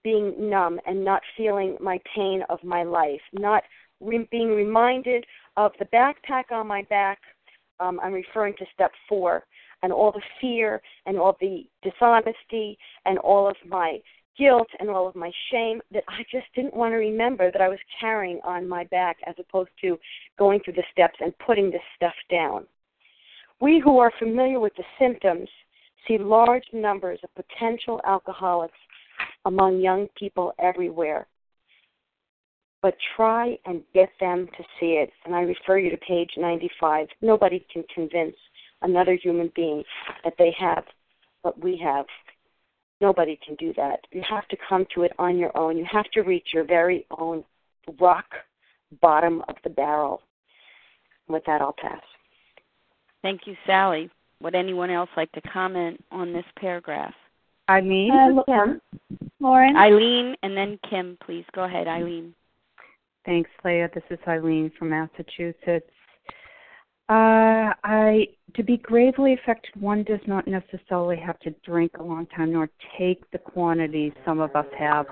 [0.04, 3.64] being numb and not feeling my pain of my life, not
[4.00, 5.26] re- being reminded
[5.58, 7.20] of the backpack on my back.
[7.80, 9.44] Um, I'm referring to step four,
[9.84, 14.00] and all the fear and all the dishonesty and all of my
[14.38, 17.70] guilt and all of my shame that I just didn't want to remember that I
[17.70, 19.98] was carrying on my back as opposed to
[20.38, 22.66] going through the steps and putting this stuff down.
[23.60, 25.48] We who are familiar with the symptoms
[26.08, 28.78] see large numbers of potential alcoholics
[29.46, 31.28] among young people everywhere.
[32.82, 35.12] But try and get them to see it.
[35.26, 37.08] And I refer you to page 95.
[37.22, 38.36] Nobody can convince
[38.82, 39.84] another human being
[40.24, 40.84] that they have
[41.44, 42.06] what we have.
[43.02, 44.00] Nobody can do that.
[44.12, 45.76] You have to come to it on your own.
[45.76, 47.44] You have to reach your very own
[48.00, 48.28] rock
[49.02, 50.22] bottom of the barrel.
[51.28, 52.02] With that, I'll pass.
[53.24, 54.10] Thank you, Sally.
[54.42, 57.14] Would anyone else like to comment on this paragraph?
[57.70, 58.12] Eileen?
[58.12, 58.82] Uh, Kim.
[59.40, 59.76] Lauren?
[59.76, 61.46] Eileen and then Kim, please.
[61.54, 62.34] Go ahead, Eileen.
[63.26, 63.90] Thanks, Leah.
[63.94, 65.90] This is Eileen from Massachusetts.
[67.12, 72.26] Uh, I to be gravely affected, one does not necessarily have to drink a long
[72.28, 75.08] time nor take the quantities some of us have.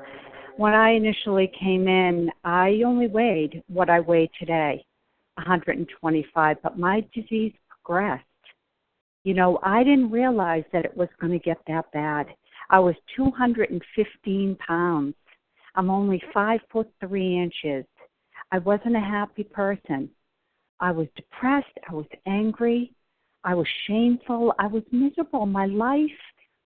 [0.55, 4.85] When I initially came in, I only weighed what I weigh today,
[5.35, 8.23] 125, but my disease progressed.
[9.25, 12.27] You know, I didn't realize that it was going to get that bad.
[12.69, 15.15] I was 215 pounds.
[15.75, 17.83] I'm only five foot three inches.
[18.54, 20.10] I wasn't a happy person.
[20.80, 21.67] I was depressed.
[21.90, 22.94] I was angry.
[23.44, 24.54] I was shameful.
[24.60, 25.46] I was miserable.
[25.46, 26.10] My life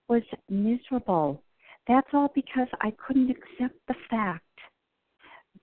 [0.08, 1.42] was miserable.
[1.88, 4.44] That's all because I couldn't accept the fact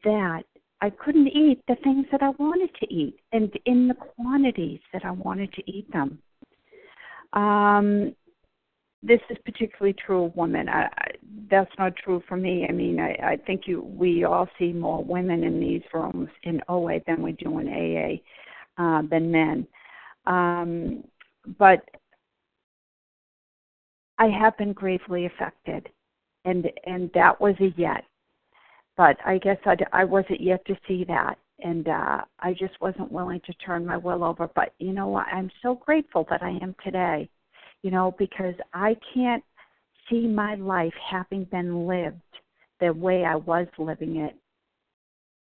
[0.05, 0.43] that
[0.83, 5.05] I couldn't eat the things that I wanted to eat and in the quantities that
[5.05, 6.19] I wanted to eat them.
[7.33, 8.15] Um,
[9.03, 10.69] this is particularly true of women.
[10.69, 11.11] I, I,
[11.51, 12.67] that's not true for me.
[12.69, 16.61] I mean, I, I think you we all see more women in these rooms in
[16.69, 18.21] OA than we do in AA
[18.81, 19.66] uh, than men.
[20.26, 21.05] Um,
[21.59, 21.83] but
[24.18, 25.89] I have been gravely affected,
[26.45, 28.05] and and that was a yet.
[28.97, 33.12] But I guess I, I wasn't yet to see that, and uh, I just wasn't
[33.12, 34.49] willing to turn my will over.
[34.55, 35.26] But you know what?
[35.33, 37.31] I'm so grateful that I am today
[37.83, 39.45] you know, because I can't
[40.09, 42.20] see my life having been lived
[42.81, 44.37] the way I was living it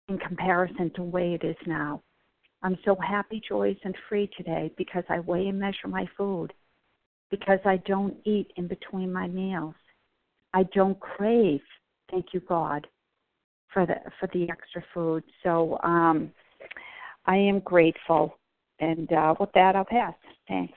[0.09, 2.03] in comparison to the way it is now.
[2.63, 6.53] I'm so happy, joyous, and free today because I weigh and measure my food,
[7.31, 9.75] because I don't eat in between my meals.
[10.53, 11.61] I don't crave,
[12.11, 12.87] thank you God,
[13.73, 15.23] for the for the extra food.
[15.43, 16.33] So um,
[17.27, 18.37] I am grateful,
[18.81, 20.15] and uh, with that, I'll pass.
[20.49, 20.75] Thanks.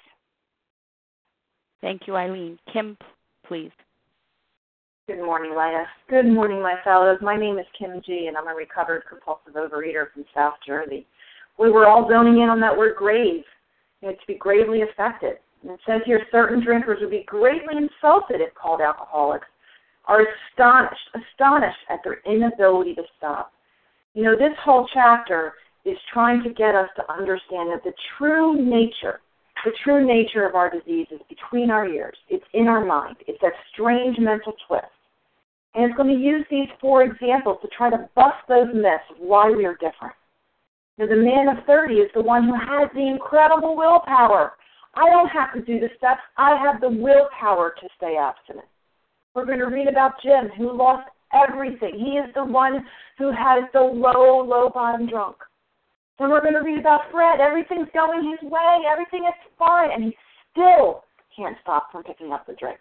[1.82, 2.58] Thank you, Eileen.
[2.72, 2.98] Kim,
[3.46, 3.72] please.
[5.08, 5.86] Good morning, Leah.
[6.10, 7.18] Good morning, my fellows.
[7.22, 11.06] My name is Kim G, and I'm a recovered compulsive overeater from South Jersey.
[11.60, 13.44] We were all zoning in on that word grave,
[14.02, 15.38] you know, to be gravely affected.
[15.62, 19.48] And it says here certain drinkers would be greatly insulted if called alcoholics,
[20.06, 23.54] are astonished, astonished at their inability to stop.
[24.14, 25.54] You know, this whole chapter
[25.86, 29.20] is trying to get us to understand that the true nature
[29.64, 32.18] the true nature of our disease is between our ears.
[32.30, 33.18] It's in our mind.
[33.28, 34.86] It's that strange mental twist.
[35.76, 39.18] And it's going to use these four examples to try to bust those myths of
[39.20, 40.14] why we are different.
[40.98, 44.54] Now, the man of 30 is the one who has the incredible willpower.
[44.94, 46.22] I don't have to do the steps.
[46.38, 48.68] I have the willpower to stay abstinent.
[49.34, 51.98] We're going to read about Jim, who lost everything.
[51.98, 52.86] He is the one
[53.18, 55.38] who has the low, low bottom drunk.
[56.20, 57.40] Then we're going to read about Fred.
[57.40, 58.82] Everything's going his way.
[58.90, 59.90] Everything is fine.
[59.92, 60.18] And he
[60.52, 61.04] still
[61.36, 62.80] can't stop from picking up the drink.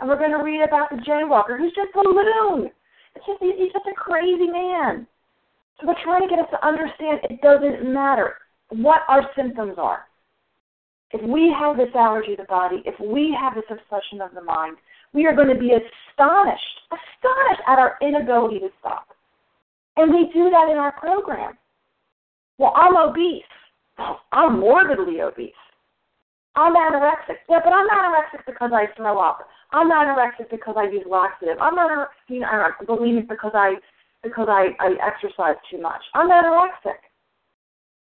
[0.00, 2.70] And we're going to read about the jaywalker who's just a loon.
[3.14, 5.06] It's just, he's just a crazy man.
[5.80, 8.34] So they're trying to get us to understand it doesn't matter
[8.70, 10.06] what our symptoms are.
[11.10, 14.42] If we have this allergy of the body, if we have this obsession of the
[14.42, 14.76] mind,
[15.12, 19.08] we are going to be astonished, astonished at our inability to stop.
[19.96, 21.56] And we do that in our program.
[22.58, 23.42] Well, I'm obese.
[23.98, 25.52] Oh, I'm morbidly obese.
[26.56, 27.38] I'm anorexic.
[27.48, 29.46] Yeah, but I'm anorexic because I throw up.
[29.72, 31.58] I'm anorexic because I use laxative.
[31.60, 33.74] I'm not you know, I'm bulimic because I
[34.24, 36.00] because I, I exercise too much.
[36.14, 36.98] I'm anorexic.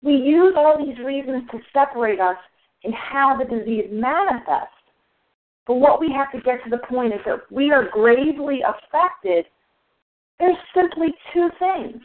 [0.02, 2.36] We use all these reasons to separate us
[2.82, 4.74] in how the disease manifests.
[5.66, 9.46] But what we have to get to the point is that we are gravely affected.
[10.38, 12.02] There's simply two things.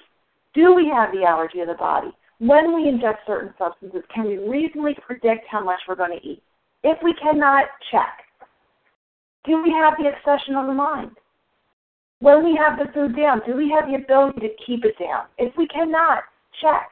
[0.54, 2.14] Do we have the allergy of the body?
[2.40, 6.44] when we ingest certain substances, can we reasonably predict how much we're going to eat?
[6.84, 8.26] If we cannot, check.
[9.46, 11.12] Do we have the obsession of the mind?
[12.20, 15.26] When we have the food down, do we have the ability to keep it down?
[15.38, 16.24] If we cannot,
[16.62, 16.90] check.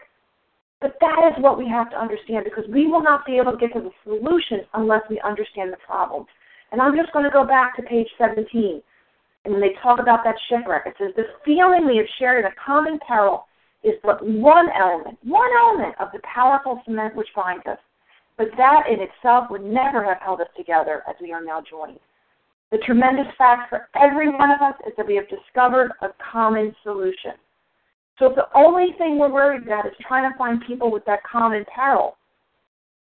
[0.82, 3.58] But that is what we have to understand because we will not be able to
[3.58, 6.26] get to the solution unless we understand the problem.
[6.72, 8.82] And I'm just going to go back to page 17.
[9.46, 12.52] And when they talk about that shipwreck, it says, The feeling we have shared in
[12.52, 13.46] a common peril
[13.84, 17.78] is but one element, one element of the powerful cement which binds us.
[18.38, 22.00] But that in itself would never have held us together as we are now joined.
[22.72, 26.76] The tremendous fact for every one of us is that we have discovered a common
[26.84, 27.34] solution.
[28.18, 31.24] So if the only thing we're worried about is trying to find people with that
[31.24, 32.18] common peril,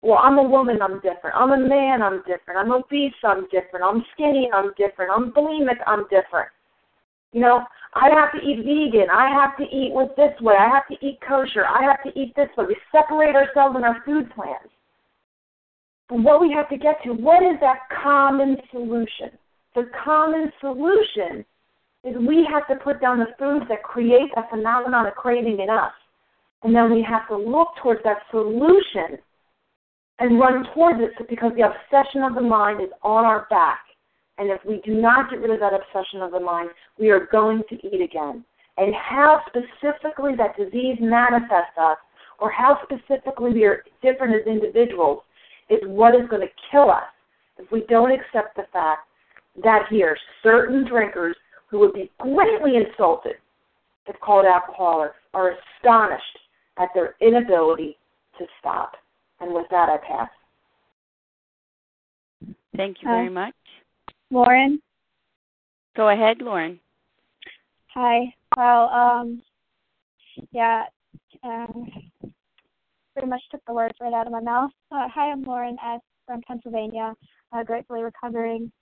[0.03, 1.35] well, I'm a woman, I'm different.
[1.35, 2.59] I'm a man, I'm different.
[2.59, 3.85] I'm obese, I'm different.
[3.85, 5.11] I'm skinny, I'm different.
[5.11, 6.51] I'm bulimic, I'm different.
[7.33, 9.09] You know, I have to eat vegan.
[9.11, 10.57] I have to eat with this way.
[10.59, 11.65] I have to eat kosher.
[11.67, 12.67] I have to eat this way.
[12.69, 14.71] We separate ourselves in our food plans.
[16.09, 19.31] But what we have to get to, what is that common solution?
[19.75, 21.45] The common solution
[22.05, 25.71] is we have to put down the foods that create a phenomenon of craving in
[25.71, 25.93] us.
[26.63, 29.19] And then we have to look towards that solution
[30.19, 33.81] and run towards it because the obsession of the mind is on our back.
[34.39, 37.27] And if we do not get rid of that obsession of the mind, we are
[37.33, 38.45] going to eat again.
[38.77, 41.99] And how specifically that disease manifests us,
[42.39, 45.21] or how specifically we are different as individuals,
[45.71, 47.05] is what is going to kill us
[47.59, 49.07] if we don't accept the fact
[49.63, 51.37] that here certain drinkers
[51.71, 53.35] who would be greatly insulted
[54.07, 56.39] if called alcoholics are astonished
[56.79, 57.97] at their inability
[58.39, 58.93] to stop.
[59.41, 60.29] And with that, I pass.
[62.77, 63.55] Thank you very uh, much.
[64.31, 64.81] Lauren.
[65.97, 66.81] Go ahead, Lauren.
[67.95, 68.35] Hi.
[68.57, 69.43] Well, um,
[70.51, 70.85] yeah,
[71.45, 71.89] um,
[73.13, 74.73] pretty much took the words right out of my mouth.
[74.91, 76.01] Uh, hi, I'm Lauren S.
[76.27, 77.15] from Pennsylvania,
[77.53, 78.73] uh, gratefully recovering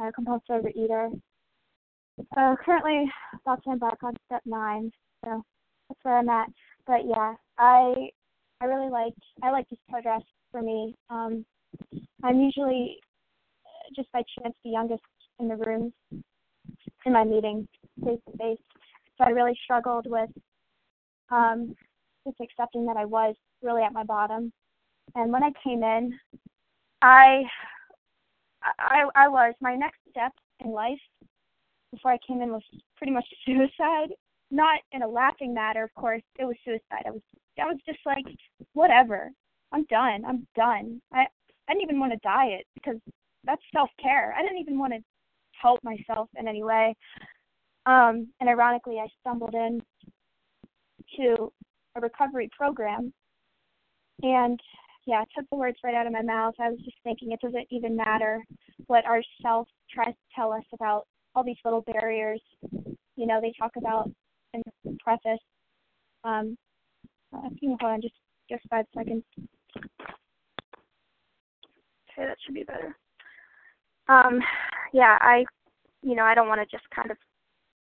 [0.00, 1.10] uh, compulsive overeater.
[2.36, 3.10] Uh, currently
[3.64, 4.90] to embark on step nine,
[5.24, 5.42] so
[5.88, 6.48] that's where I'm at.
[6.86, 8.10] But yeah, I
[8.60, 10.22] I really like I like this progress
[10.52, 10.94] for me.
[11.10, 11.44] Um,
[12.22, 12.98] I'm usually
[13.96, 15.02] just by chance the youngest
[15.40, 15.92] in the room
[17.04, 17.66] in my meetings
[18.04, 18.58] face to face.
[19.18, 20.30] So I really struggled with
[21.30, 21.74] um,
[22.26, 24.52] just accepting that I was really at my bottom.
[25.14, 26.18] And when I came in,
[27.02, 27.42] I
[28.78, 30.98] I I was my next step in life
[31.92, 32.62] before I came in was
[32.96, 34.12] pretty much suicide.
[34.50, 36.22] Not in a laughing matter, of course.
[36.38, 37.04] It was suicide.
[37.06, 37.22] I was
[37.60, 38.24] I was just like,
[38.72, 39.30] whatever.
[39.72, 40.24] I'm done.
[40.26, 41.00] I'm done.
[41.12, 41.26] I
[41.68, 43.00] I didn't even want to diet because
[43.44, 44.34] that's self care.
[44.36, 45.00] I didn't even want to
[45.60, 46.94] help myself in any way.
[47.86, 49.82] Um, and ironically, I stumbled in
[51.16, 51.52] to
[51.96, 53.12] a recovery program,
[54.22, 54.58] and
[55.06, 56.54] yeah, it took the words right out of my mouth.
[56.58, 58.42] I was just thinking it doesn't even matter
[58.86, 62.40] what our self tries to tell us about all these little barriers.
[63.16, 64.10] You know, they talk about
[64.54, 65.40] in the preface.
[66.24, 66.56] Um,
[67.34, 68.14] uh, you know, hold on, just
[68.48, 69.24] just five seconds.
[72.16, 72.96] Okay, that should be better.
[74.08, 74.40] Um,
[74.92, 75.44] yeah, I,
[76.02, 77.16] you know, I don't want to just kind of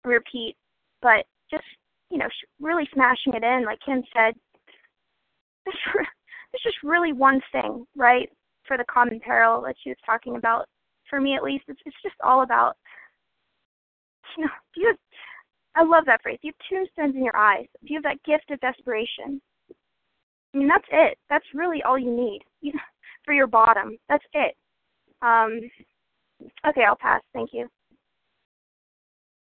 [0.03, 0.55] repeat,
[1.01, 1.63] but just
[2.09, 2.27] you know,
[2.61, 4.33] really smashing it in, like Kim said.
[6.51, 8.29] There's, just really one thing, right,
[8.67, 10.65] for the common peril that she was talking about.
[11.09, 12.75] For me, at least, it's it's just all about,
[14.37, 14.97] you know, do you have,
[15.75, 16.39] I love that phrase.
[16.41, 17.67] You have tombstones in your eyes.
[17.85, 19.41] Do you have that gift of desperation?
[20.53, 21.17] I mean, that's it.
[21.29, 22.79] That's really all you need you know,
[23.25, 23.97] for your bottom.
[24.09, 24.55] That's it.
[25.21, 25.59] Um,
[26.67, 27.21] okay, I'll pass.
[27.33, 27.67] Thank you.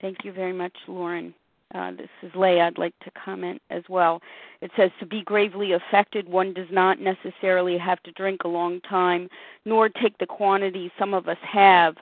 [0.00, 1.34] Thank you very much, Lauren.
[1.74, 2.66] Uh, this is Leah.
[2.66, 4.22] I'd like to comment as well.
[4.62, 8.80] It says to be gravely affected, one does not necessarily have to drink a long
[8.80, 9.28] time,
[9.66, 11.96] nor take the quantity some of us have.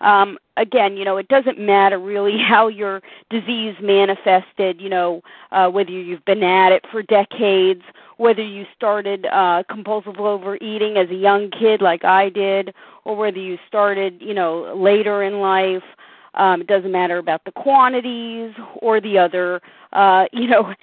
[0.00, 3.00] Um, again, you know, it doesn't matter really how your
[3.30, 4.80] disease manifested.
[4.80, 7.82] You know, uh, whether you've been at it for decades,
[8.16, 13.38] whether you started uh, compulsive overeating as a young kid like I did, or whether
[13.38, 15.84] you started, you know, later in life
[16.34, 19.60] um, it doesn't matter about the quantities or the other,
[19.92, 20.74] uh, you know,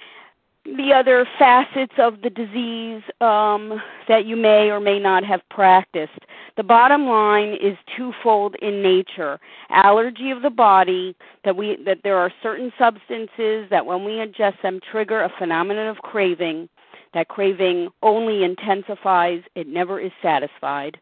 [0.64, 6.20] the other facets of the disease um, that you may or may not have practiced.
[6.56, 9.40] The bottom line is twofold in nature:
[9.70, 14.60] allergy of the body that we that there are certain substances that when we ingest
[14.62, 16.68] them trigger a phenomenon of craving.
[17.12, 20.96] That craving only intensifies; it never is satisfied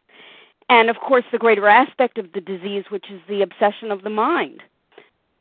[0.69, 4.09] and of course the greater aspect of the disease which is the obsession of the
[4.09, 4.61] mind.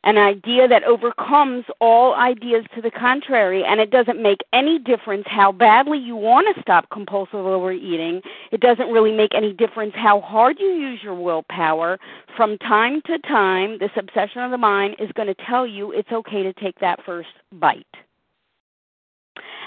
[0.05, 5.25] An idea that overcomes all ideas to the contrary and it doesn't make any difference
[5.27, 8.23] how badly you want to stop compulsive overeating.
[8.53, 11.99] It doesn't really make any difference how hard you use your willpower.
[12.37, 16.13] From time to time this obsession of the mind is going to tell you it's
[16.13, 17.85] okay to take that first bite.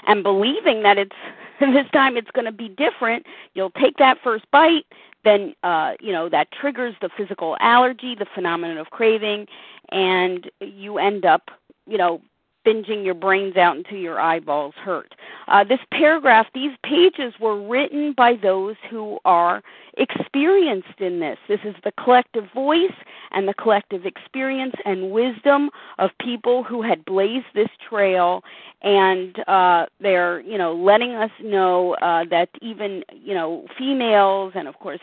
[0.06, 1.16] And believing that it's
[1.60, 4.86] this time it's going to be different you'll take that first bite
[5.24, 9.46] then uh, you know that triggers the physical allergy, the phenomenon of craving,
[9.90, 11.50] and you end up
[11.86, 12.20] you know
[12.66, 15.14] binging your brains out until your eyeballs hurt.
[15.48, 19.62] Uh, this paragraph, these pages were written by those who are
[19.98, 21.38] experienced in this.
[21.48, 22.94] This is the collective voice
[23.32, 28.42] and the collective experience and wisdom of people who had blazed this trail,
[28.82, 34.68] and uh, they're, you know, letting us know uh, that even, you know, females and
[34.68, 35.00] of course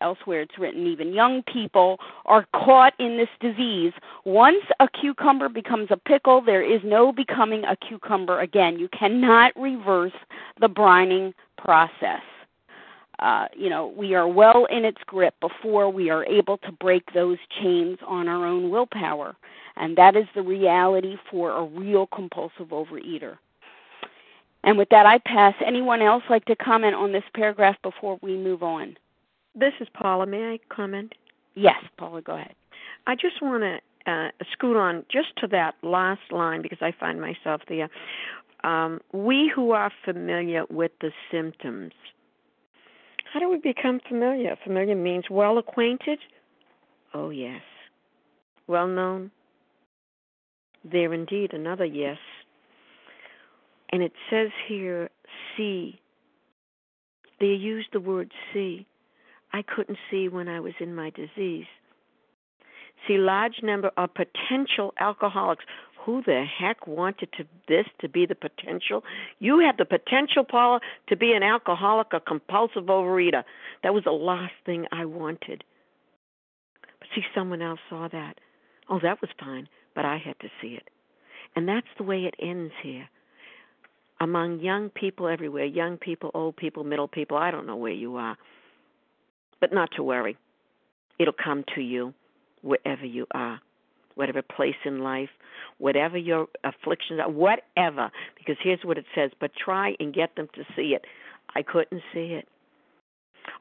[0.00, 3.92] elsewhere it's written even young people are caught in this disease.
[4.24, 8.78] Once a cucumber becomes a pickle, there is no becoming a cucumber again.
[8.78, 10.12] You cannot reverse
[10.60, 12.22] the brining process.
[13.18, 17.12] Uh, you know, we are well in its grip before we are able to break
[17.12, 19.34] those chains on our own willpower.
[19.76, 23.38] And that is the reality for a real compulsive overeater.
[24.64, 25.54] And with that, I pass.
[25.64, 28.96] Anyone else like to comment on this paragraph before we move on?
[29.58, 30.26] This is Paula.
[30.26, 31.14] May I comment?
[31.54, 32.54] Yes, Paula, go ahead.
[33.08, 37.20] I just want to uh, scoot on just to that last line because I find
[37.20, 37.88] myself there.
[38.62, 41.92] Um, we who are familiar with the symptoms.
[43.32, 44.56] How do we become familiar?
[44.64, 46.20] Familiar means well acquainted.
[47.12, 47.62] Oh, yes.
[48.68, 49.32] Well known.
[50.84, 52.18] There indeed, another yes.
[53.90, 55.10] And it says here,
[55.56, 56.00] see.
[57.40, 58.86] They use the word see.
[59.52, 61.66] I couldn't see when I was in my disease.
[63.06, 65.64] See, large number of potential alcoholics.
[66.04, 69.04] Who the heck wanted to this to be the potential?
[69.40, 73.44] You have the potential, Paula, to be an alcoholic, a compulsive overeater.
[73.82, 75.64] That was the last thing I wanted.
[76.98, 78.38] But see, someone else saw that.
[78.88, 80.88] Oh, that was fine, but I had to see it.
[81.54, 83.08] And that's the way it ends here.
[84.20, 88.16] Among young people everywhere, young people, old people, middle people, I don't know where you
[88.16, 88.36] are.
[89.60, 90.36] But not to worry.
[91.18, 92.14] It'll come to you
[92.62, 93.60] wherever you are,
[94.14, 95.30] whatever place in life,
[95.78, 98.10] whatever your afflictions are, whatever.
[98.36, 101.04] Because here's what it says, but try and get them to see it.
[101.54, 102.46] I couldn't see it.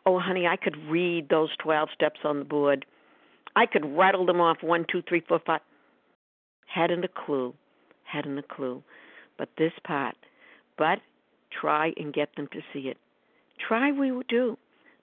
[0.05, 2.85] Oh, honey, I could read those 12 steps on the board.
[3.55, 5.61] I could rattle them off one, two, three, four, five.
[6.67, 7.53] Hadn't a clue.
[8.03, 8.83] Hadn't a clue.
[9.37, 10.15] But this part,
[10.77, 10.99] but
[11.59, 12.97] try and get them to see it.
[13.67, 14.57] Try we will do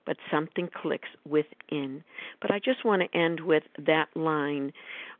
[0.07, 2.05] but something clicks within.
[2.41, 4.73] But I just want to end with that line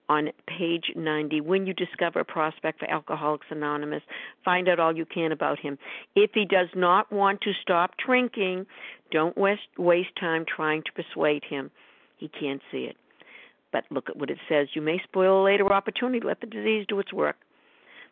[0.09, 4.03] on page 90 when you discover a prospect for Alcoholics Anonymous,
[4.45, 5.78] find out all you can about him.
[6.14, 8.66] If he does not want to stop drinking,
[9.11, 11.70] don't waste, time trying to persuade him.
[12.18, 12.97] He can't see it.
[13.72, 14.68] But look at what it says.
[14.74, 16.24] You may spoil a later opportunity.
[16.24, 17.37] Let the disease do its work.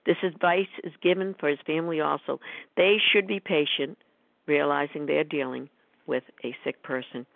[0.05, 2.41] This advice is given for his family also.
[2.77, 3.99] They should be patient,
[4.47, 5.69] realizing they're dealing
[6.07, 7.27] with a sick person.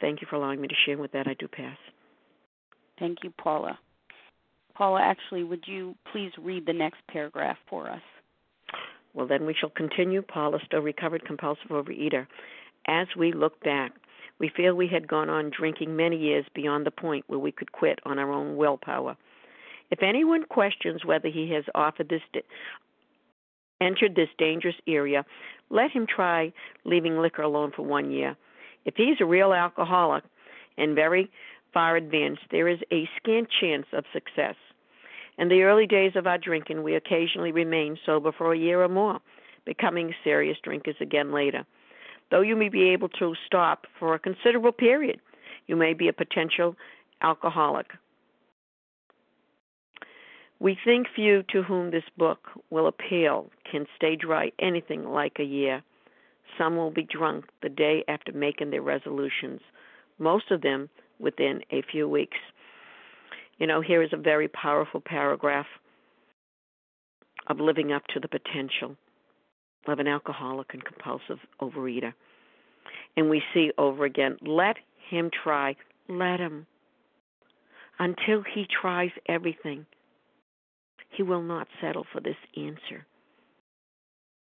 [0.00, 1.26] Thank you for allowing me to share with that.
[1.26, 1.76] I do pass.
[2.98, 3.78] Thank you, Paula.
[4.74, 8.02] Paula, actually, would you please read the next paragraph for us?
[9.14, 10.22] Well, then we shall continue.
[10.22, 12.26] Paula, still recovered compulsive overeater.
[12.86, 13.92] As we look back,
[14.40, 17.70] we feel we had gone on drinking many years beyond the point where we could
[17.70, 19.16] quit on our own willpower.
[19.90, 22.22] If anyone questions whether he has offered this
[23.80, 25.24] entered this dangerous area,
[25.70, 26.52] let him try
[26.84, 28.36] leaving liquor alone for one year.
[28.84, 30.24] If he's a real alcoholic
[30.76, 31.30] and very
[31.72, 34.56] far advanced, there is a scant chance of success.
[35.38, 38.88] In the early days of our drinking, we occasionally remain sober for a year or
[38.88, 39.18] more,
[39.64, 41.66] becoming serious drinkers again later.
[42.30, 45.20] Though you may be able to stop for a considerable period,
[45.66, 46.76] you may be a potential
[47.22, 47.86] alcoholic.
[50.64, 52.38] We think few to whom this book
[52.70, 55.82] will appeal can stay dry anything like a year.
[56.56, 59.60] Some will be drunk the day after making their resolutions,
[60.18, 60.88] most of them
[61.18, 62.38] within a few weeks.
[63.58, 65.66] You know, here is a very powerful paragraph
[67.46, 68.96] of living up to the potential
[69.86, 72.14] of an alcoholic and compulsive overeater.
[73.18, 74.76] And we see over again let
[75.10, 75.76] him try,
[76.08, 76.66] let him,
[77.98, 79.84] until he tries everything
[81.16, 83.06] he will not settle for this answer.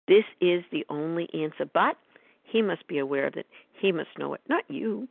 [0.08, 1.96] This is the only answer, but
[2.42, 3.46] he must be aware of it.
[3.80, 5.08] He must know it, not you.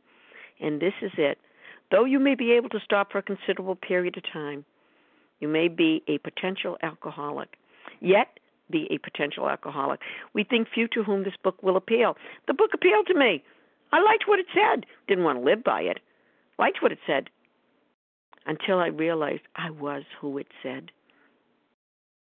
[0.60, 1.38] And this is it.
[1.90, 4.64] Though you may be able to stop for a considerable period of time,
[5.40, 7.56] you may be a potential alcoholic,
[8.00, 8.38] yet
[8.70, 10.00] be a potential alcoholic.
[10.34, 12.16] We think few to whom this book will appeal.
[12.46, 13.42] The book appealed to me.
[13.92, 14.86] I liked what it said.
[15.08, 15.98] Didn't want to live by it.
[16.58, 17.28] Liked what it said.
[18.46, 20.90] Until I realized I was who it said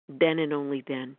[0.09, 1.17] then and only then.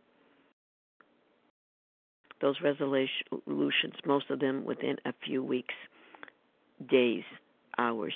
[2.40, 5.74] Those resolutions, most of them within a few weeks,
[6.90, 7.24] days,
[7.78, 8.12] hours.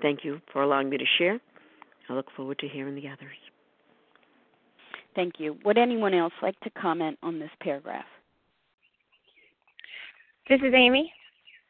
[0.00, 1.38] Thank you for allowing me to share.
[2.08, 3.36] I look forward to hearing the others.
[5.14, 5.56] Thank you.
[5.64, 8.04] Would anyone else like to comment on this paragraph?
[10.48, 11.12] This is Amy.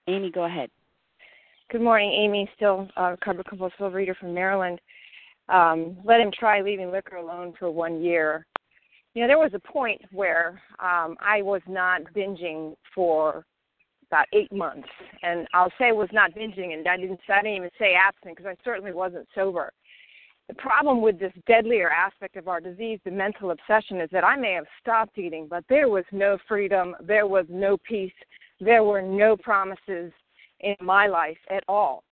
[0.08, 0.70] Amy, go ahead.
[1.70, 2.48] Good morning, Amy.
[2.56, 4.80] Still uh, a recovered compulsive reader from Maryland
[5.48, 8.46] um, let him try leaving liquor alone for one year.
[9.14, 13.44] You know, there was a point where um, I was not binging for
[14.10, 14.88] about eight months,
[15.22, 18.50] and I'll say was not binging, and I didn't, I didn't even say abstinent because
[18.50, 19.72] I certainly wasn't sober.
[20.48, 24.36] The problem with this deadlier aspect of our disease, the mental obsession, is that I
[24.36, 28.12] may have stopped eating, but there was no freedom, there was no peace,
[28.60, 30.12] there were no promises
[30.60, 32.04] in my life at all.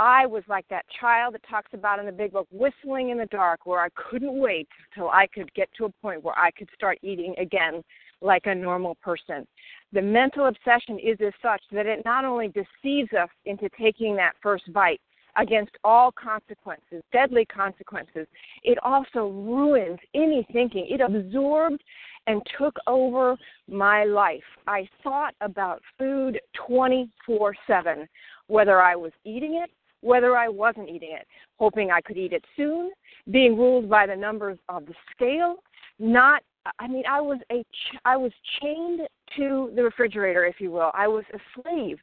[0.00, 3.26] I was like that child that talks about in the big book, whistling in the
[3.26, 6.70] dark, where I couldn't wait till I could get to a point where I could
[6.74, 7.84] start eating again
[8.22, 9.46] like a normal person.
[9.92, 14.36] The mental obsession is as such that it not only deceives us into taking that
[14.42, 15.02] first bite
[15.36, 18.26] against all consequences, deadly consequences,
[18.62, 20.86] it also ruins any thinking.
[20.88, 21.82] It absorbed
[22.26, 23.36] and took over
[23.68, 24.40] my life.
[24.66, 28.08] I thought about food 24 7,
[28.46, 29.70] whether I was eating it
[30.00, 31.26] whether I wasn't eating it,
[31.58, 32.90] hoping I could eat it soon,
[33.30, 35.56] being ruled by the numbers of the scale,
[35.98, 36.42] not
[36.78, 37.64] I mean, I was a
[38.04, 39.00] I was chained
[39.36, 40.90] to the refrigerator, if you will.
[40.94, 41.98] I was a slave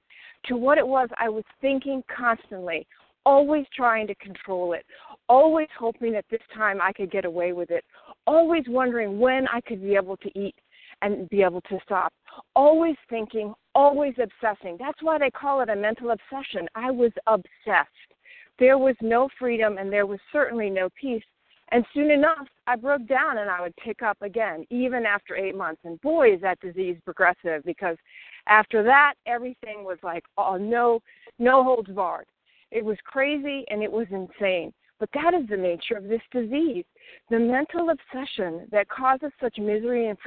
[0.45, 2.87] to what it was I was thinking constantly,
[3.25, 4.85] always trying to control it,
[5.29, 7.83] always hoping that this time I could get away with it,
[8.25, 10.55] always wondering when I could be able to eat
[11.01, 12.13] and be able to stop,
[12.55, 14.75] always thinking, always obsessing.
[14.79, 16.67] That's why they call it a mental obsession.
[16.75, 17.89] I was obsessed.
[18.59, 21.23] There was no freedom and there was certainly no peace
[21.71, 25.55] and soon enough, I broke down and I would pick up again, even after eight
[25.55, 25.81] months.
[25.83, 27.97] And boy, is that disease progressive because
[28.47, 31.01] after that, everything was like, oh, no,
[31.39, 32.27] no holds barred.
[32.71, 34.73] It was crazy and it was insane.
[34.99, 36.85] But that is the nature of this disease
[37.29, 40.17] the mental obsession that causes such misery and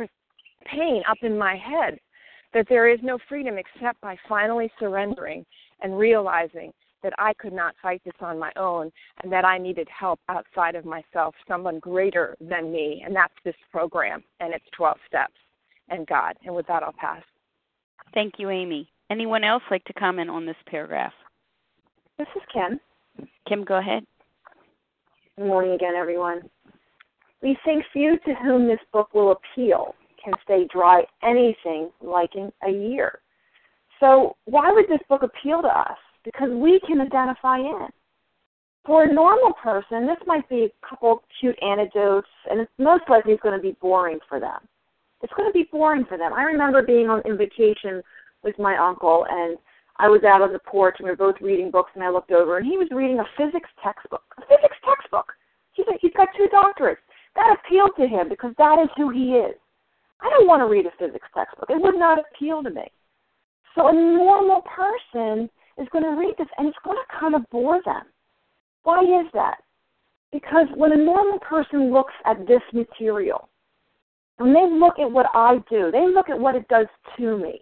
[0.65, 1.99] pain up in my head
[2.53, 5.45] that there is no freedom except by finally surrendering
[5.83, 6.73] and realizing
[7.03, 8.91] that I could not fight this on my own
[9.23, 13.03] and that I needed help outside of myself, someone greater than me.
[13.05, 15.35] And that's this program and its 12 steps
[15.89, 16.37] and God.
[16.45, 17.23] And with that, I'll pass.
[18.13, 18.91] Thank you, Amy.
[19.11, 21.13] Anyone else like to comment on this paragraph?
[22.19, 22.79] This is Kim.
[23.49, 24.05] Kim, go ahead.
[25.37, 26.43] Good morning again, everyone.
[27.43, 32.53] We think few to whom this book will appeal can stay dry anything like in
[32.67, 33.21] a year.
[33.99, 35.99] So, why would this book appeal to us?
[36.25, 37.89] because we can identify in.
[38.87, 43.33] For a normal person, this might be a couple cute anecdotes, and it's most likely
[43.33, 44.61] it's going to be boring for them.
[45.23, 46.33] It's going to be boring for them.
[46.33, 48.03] I remember being on in vacation
[48.43, 49.59] with my uncle, and
[49.99, 52.33] I was out on the porch, and we were both reading books, and I looked
[52.33, 54.25] over, and he was reading a physics textbook.
[54.39, 55.31] A physics textbook.
[55.73, 57.05] He's he's got two doctorates.
[57.37, 59.55] That appealed to him because that is who he is.
[60.23, 61.71] I don't want to read a physics textbook.
[61.71, 62.91] It would not appeal to me.
[63.75, 65.49] So a normal person
[65.79, 68.03] is going to read this and it's going to kind of bore them.
[68.83, 69.59] Why is that?
[70.33, 73.49] Because when a normal person looks at this material,
[74.37, 77.61] when they look at what I do, they look at what it does to me.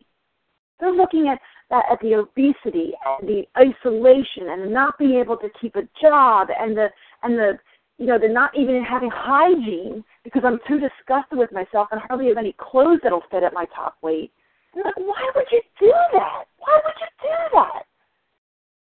[0.79, 1.41] They're looking at
[1.71, 6.49] that at the obesity and the isolation and not being able to keep a job
[6.59, 6.89] and the
[7.23, 7.59] and the
[7.99, 12.29] you know they're not even having hygiene because I'm too disgusted with myself and hardly
[12.29, 14.33] have any clothes that'll fit at my top weight.
[14.75, 16.45] And like, why would you do that?
[16.59, 17.83] Why would you do that?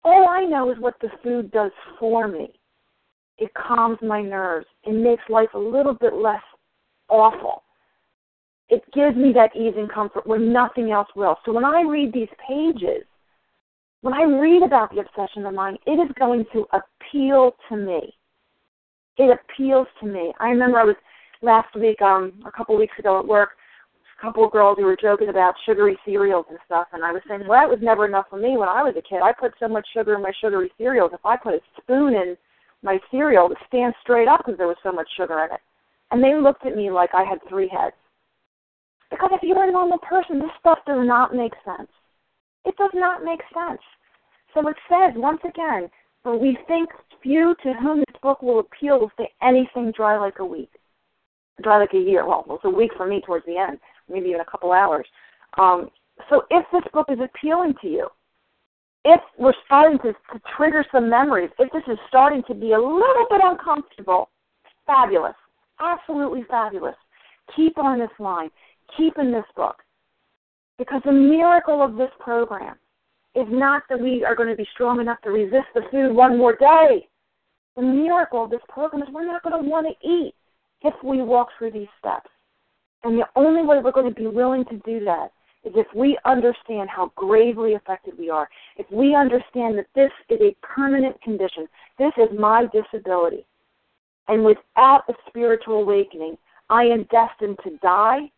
[0.05, 2.53] All I know is what the food does for me.
[3.38, 4.66] It calms my nerves.
[4.84, 6.42] It makes life a little bit less
[7.09, 7.62] awful.
[8.68, 11.36] It gives me that ease and comfort when nothing else will.
[11.44, 13.05] So when I read these pages,
[14.03, 18.14] when I read about the obsession of mind, it is going to appeal to me.
[19.22, 20.32] It appeals to me.
[20.40, 20.96] I remember I was
[21.42, 23.50] last week, um, a couple weeks ago at work,
[24.18, 27.22] a couple of girls who were joking about sugary cereals and stuff, and I was
[27.28, 29.22] saying, well, that was never enough for me when I was a kid.
[29.22, 31.12] I put so much sugar in my sugary cereals.
[31.14, 32.36] If I put a spoon in
[32.82, 35.60] my cereal, it stand straight up because there was so much sugar in it.
[36.10, 37.94] And they looked at me like I had three heads.
[39.08, 41.90] Because if you're a normal person, this stuff does not make sense.
[42.64, 43.80] It does not make sense.
[44.52, 45.88] So it says, once again,
[46.22, 46.90] for we think
[47.22, 50.70] few to whom this book will appeal will say anything dry like a week.
[51.62, 52.26] Dry like a year.
[52.26, 55.06] Well, it's a week for me towards the end maybe even a couple hours.
[55.58, 55.90] Um,
[56.30, 58.08] so if this book is appealing to you,
[59.04, 62.78] if we're starting to, to trigger some memories, if this is starting to be a
[62.78, 64.30] little bit uncomfortable,
[64.86, 65.34] fabulous,
[65.80, 66.94] absolutely fabulous.
[67.56, 68.50] Keep on this line.
[68.96, 69.76] Keep in this book.
[70.78, 72.76] Because the miracle of this program
[73.34, 76.36] is not that we are going to be strong enough to resist the food one
[76.38, 77.08] more day.
[77.76, 80.34] The miracle of this program is we're not going to want to eat
[80.82, 82.28] if we walk through these steps.
[83.04, 85.32] And the only way we're going to be willing to do that
[85.64, 90.40] is if we understand how gravely affected we are, if we understand that this is
[90.40, 91.68] a permanent condition,
[91.98, 93.46] this is my disability.
[94.28, 96.36] And without a spiritual awakening,
[96.68, 98.30] I am destined to die,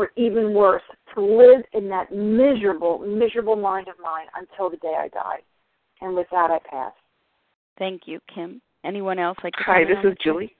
[0.00, 0.82] or even worse,
[1.14, 5.40] to live in that miserable, miserable mind of mine until the day I die.
[6.00, 6.92] And with that, I pass.
[7.78, 8.62] Thank you, Kim.
[8.82, 10.56] Anyone else like to Hi, this is Julie.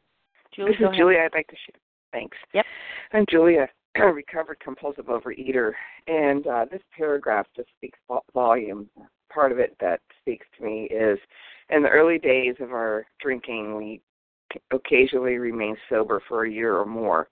[0.55, 1.15] Julie, this is Julie.
[1.17, 1.81] I'd like to share.
[2.13, 2.37] Thanks.
[2.53, 2.67] Yep.
[3.15, 3.67] I'm Julia,
[3.97, 5.73] a recovered compulsive overeater,
[6.07, 7.99] and uh, this paragraph just speaks
[8.35, 8.91] volume.
[9.33, 11.19] Part of it that speaks to me is
[11.71, 14.03] in the early days of our drinking, we
[14.71, 17.29] occasionally remain sober for a year or more,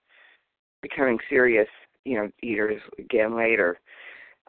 [0.81, 1.69] becoming serious,
[2.05, 3.79] you know, eaters again later.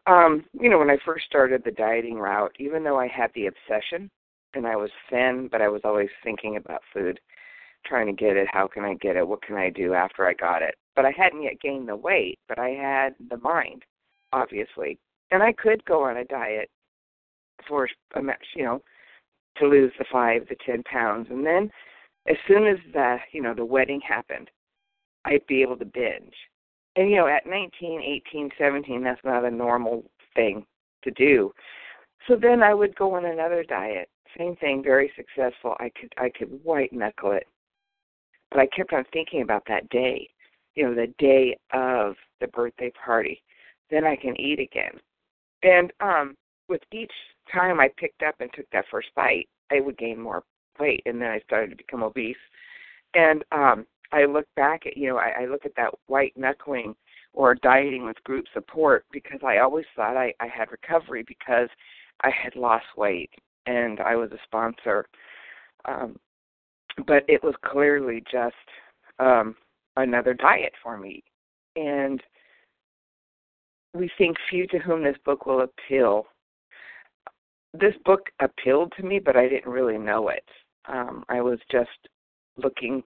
[0.08, 3.48] Um, you know, when I first started the dieting route, even though I had the
[3.48, 4.10] obsession
[4.54, 7.20] and I was thin, but I was always thinking about food
[7.86, 8.48] trying to get it.
[8.52, 9.28] How can I get it?
[9.28, 10.76] What can I do after I got it?
[10.96, 13.84] But I hadn't yet gained the weight, but I had the mind,
[14.34, 14.98] obviously.
[15.32, 16.70] And I could go on a diet
[17.68, 18.82] for a match, you know,
[19.58, 21.28] to lose the five to ten pounds.
[21.30, 21.70] And then
[22.28, 24.50] as soon as the you know, the wedding happened,
[25.26, 26.34] I'd be able to binge.
[27.00, 30.04] And you know, at 19, 18, 17, that's not a normal
[30.36, 30.66] thing
[31.06, 31.54] to do.
[32.28, 34.10] So then I would go on another diet.
[34.38, 35.78] Same thing, very successful.
[35.80, 37.48] I could I could white knuckle it.
[38.52, 40.30] But I kept on thinking about that day,
[40.76, 43.42] you know, the day of the birthday party.
[43.90, 45.00] Then I can eat again.
[45.64, 46.36] And um
[46.68, 47.14] with each
[47.50, 50.44] time I picked up and took that first bite, I would gain more
[50.78, 52.36] weight and then I started to become obese.
[53.14, 56.96] And um I look back at you know, I, I look at that white knuckling
[57.34, 61.70] or dieting with group support because I always thought I, I had recovery because
[62.22, 63.30] I had lost weight
[63.66, 65.06] and I was a sponsor.
[65.86, 66.18] Um,
[67.06, 68.56] but it was clearly just
[69.20, 69.56] um,
[69.96, 71.24] another diet for me.
[71.76, 72.22] And
[73.94, 76.26] we think few to whom this book will appeal.
[77.74, 80.44] This book appealed to me, but I didn't really know it.
[80.88, 81.90] Um, I was just
[82.58, 83.04] looking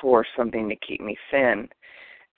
[0.00, 1.68] for something to keep me thin.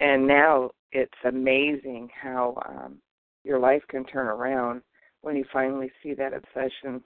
[0.00, 2.98] And now it's amazing how um,
[3.44, 4.82] your life can turn around
[5.22, 7.02] when you finally see that obsession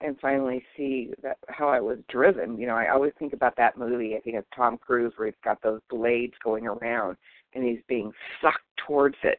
[0.00, 2.58] and finally see that how I was driven.
[2.58, 4.16] You know, I always think about that movie.
[4.16, 7.16] I think of Tom Cruise where he's got those blades going around
[7.54, 9.38] and he's being sucked towards it.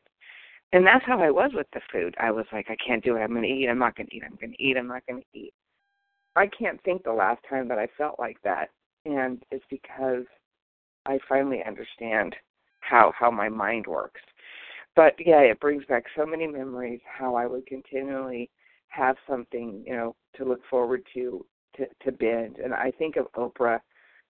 [0.71, 2.15] And that's how I was with the food.
[2.19, 3.19] I was like, I can't do it.
[3.19, 3.67] I'm going to eat.
[3.69, 4.23] I'm not going to eat.
[4.25, 4.77] I'm going to eat.
[4.77, 5.53] I'm not going to eat.
[6.35, 8.69] I can't think the last time that I felt like that,
[9.05, 10.23] and it's because
[11.05, 12.35] I finally understand
[12.81, 14.21] how how my mind works
[14.95, 18.49] but yeah, it brings back so many memories how I would continually
[18.89, 21.45] have something, you know, to look forward to
[21.77, 22.57] to, to binge.
[22.63, 23.79] And I think of Oprah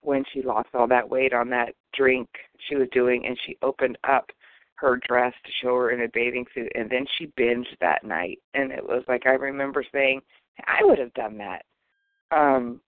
[0.02, 2.30] when she lost all that weight on that drink
[2.68, 4.30] she was doing and she opened up
[4.76, 8.40] her dress to show her in a bathing suit and then she binged that night
[8.54, 10.22] and it was like I remember saying,
[10.66, 11.64] I would have done that.
[12.32, 12.82] Um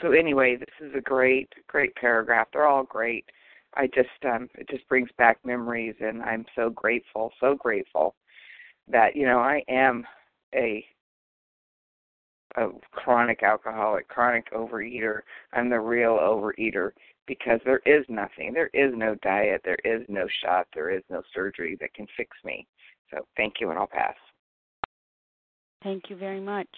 [0.00, 2.48] so anyway, this is a great, great paragraph.
[2.52, 3.24] They're all great.
[3.74, 8.14] I just um it just brings back memories and I'm so grateful, so grateful
[8.88, 10.04] that, you know, I am
[10.54, 10.84] a
[12.56, 15.20] a chronic alcoholic, chronic overeater.
[15.54, 16.90] I'm the real overeater
[17.26, 18.52] because there is nothing.
[18.52, 22.36] There is no diet, there is no shot, there is no surgery that can fix
[22.44, 22.66] me.
[23.10, 24.16] So thank you and I'll pass.
[25.82, 26.68] Thank you very much.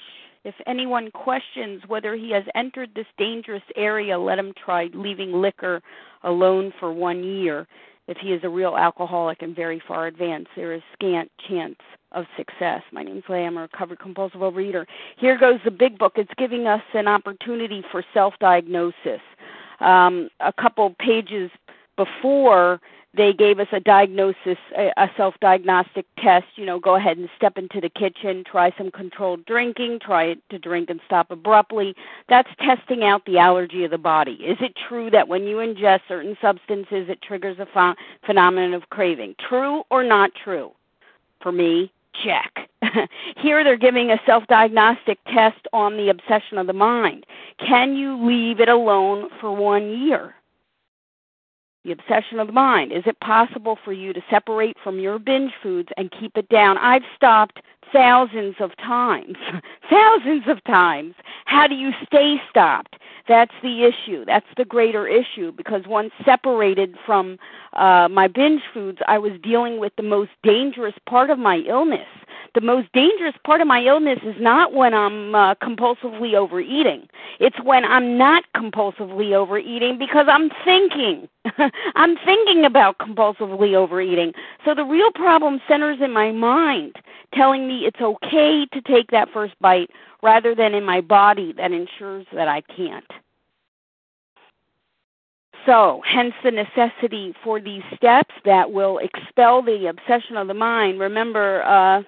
[0.45, 5.83] If anyone questions whether he has entered this dangerous area, let him try leaving liquor
[6.23, 7.67] alone for one year.
[8.07, 11.79] If he is a real alcoholic and very far advanced, there is scant chance
[12.13, 12.83] of success.
[12.93, 13.47] My name is Leigh.
[13.47, 14.85] I'm a recovered compulsive overeater.
[15.17, 16.13] Here goes the big book.
[16.17, 19.21] It's giving us an opportunity for self diagnosis.
[19.81, 21.51] Um, a couple pages
[21.97, 22.81] before
[23.17, 26.47] they gave us a diagnosis, a, self diagnostic test.
[26.57, 30.59] You know, go ahead and step into the kitchen, try some controlled drinking, try to
[30.59, 31.95] drink and stop abruptly.
[32.29, 34.33] That's testing out the allergy of the body.
[34.35, 37.97] Is it true that when you ingest certain substances, it triggers a ph-
[38.27, 39.37] phenomenon of craving?
[39.49, 40.73] True or not true?
[41.41, 41.93] For me,
[42.25, 42.69] check.
[43.37, 47.27] Here they're giving a self diagnostic test on the obsession of the mind.
[47.59, 50.35] Can you leave it alone for one year?
[51.85, 52.93] The obsession of the mind.
[52.93, 56.79] Is it possible for you to separate from your binge foods and keep it down?
[56.79, 57.61] I've stopped
[57.93, 59.37] thousands of times.
[59.91, 61.15] thousands of times.
[61.45, 62.97] How do you stay stopped?
[63.29, 64.25] That's the issue.
[64.25, 67.39] That's the greater issue because once separated from
[67.73, 72.09] uh, my binge foods, I was dealing with the most dangerous part of my illness
[72.55, 77.09] the most dangerous part of my illness is not when I'm uh, compulsively overeating.
[77.41, 81.29] It's when I'm not compulsively overeating because I'm thinking.
[81.97, 84.33] I'm thinking about compulsively overeating.
[84.65, 86.97] So the real problem centers in my mind,
[87.35, 89.91] telling me it's okay to take that first bite
[90.23, 93.05] rather than in my body that ensures that I can't.
[95.67, 101.01] So, hence the necessity for these steps that will expel the obsession of the mind.
[101.01, 102.03] Remember, uh,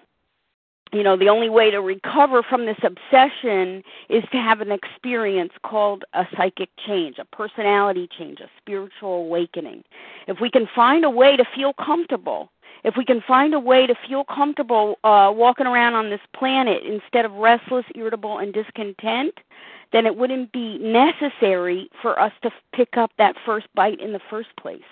[0.93, 5.53] you know the only way to recover from this obsession is to have an experience
[5.65, 9.83] called a psychic change a personality change a spiritual awakening.
[10.27, 12.51] If we can find a way to feel comfortable
[12.85, 16.83] if we can find a way to feel comfortable uh walking around on this planet
[16.85, 19.35] instead of restless irritable and discontent
[19.93, 24.21] then it wouldn't be necessary for us to pick up that first bite in the
[24.31, 24.83] first place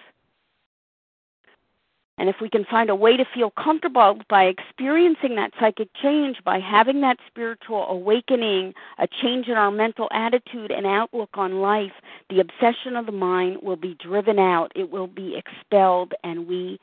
[2.16, 6.36] and if we can find a way to feel comfortable by experiencing that psychic change,
[6.44, 11.92] by having that spiritual awakening, a change in our mental attitude and outlook on life,
[12.30, 16.78] the obsession of the mind will be driven out, it will be expelled, and we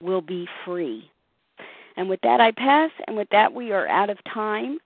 [0.00, 1.10] will be free.
[1.96, 4.78] And with that, I pass, and with that, we are out of time.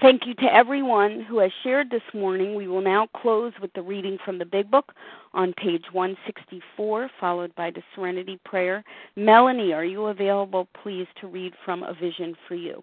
[0.00, 2.54] Thank you to everyone who has shared this morning.
[2.54, 4.92] We will now close with the reading from the Big Book
[5.32, 8.82] on page 164, followed by the Serenity Prayer.
[9.16, 12.82] Melanie, are you available, please, to read from A Vision for You?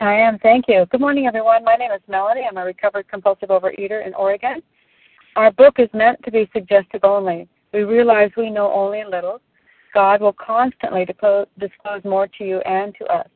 [0.00, 0.38] I am.
[0.40, 0.86] Thank you.
[0.90, 1.64] Good morning, everyone.
[1.64, 2.42] My name is Melanie.
[2.48, 4.62] I'm a recovered compulsive overeater in Oregon.
[5.36, 7.48] Our book is meant to be suggestive only.
[7.72, 9.40] We realize we know only a little.
[9.92, 13.28] God will constantly disclose more to you and to us.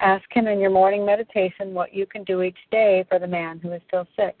[0.00, 3.60] Ask Him in your morning meditation what you can do each day for the man
[3.60, 4.40] who is still sick.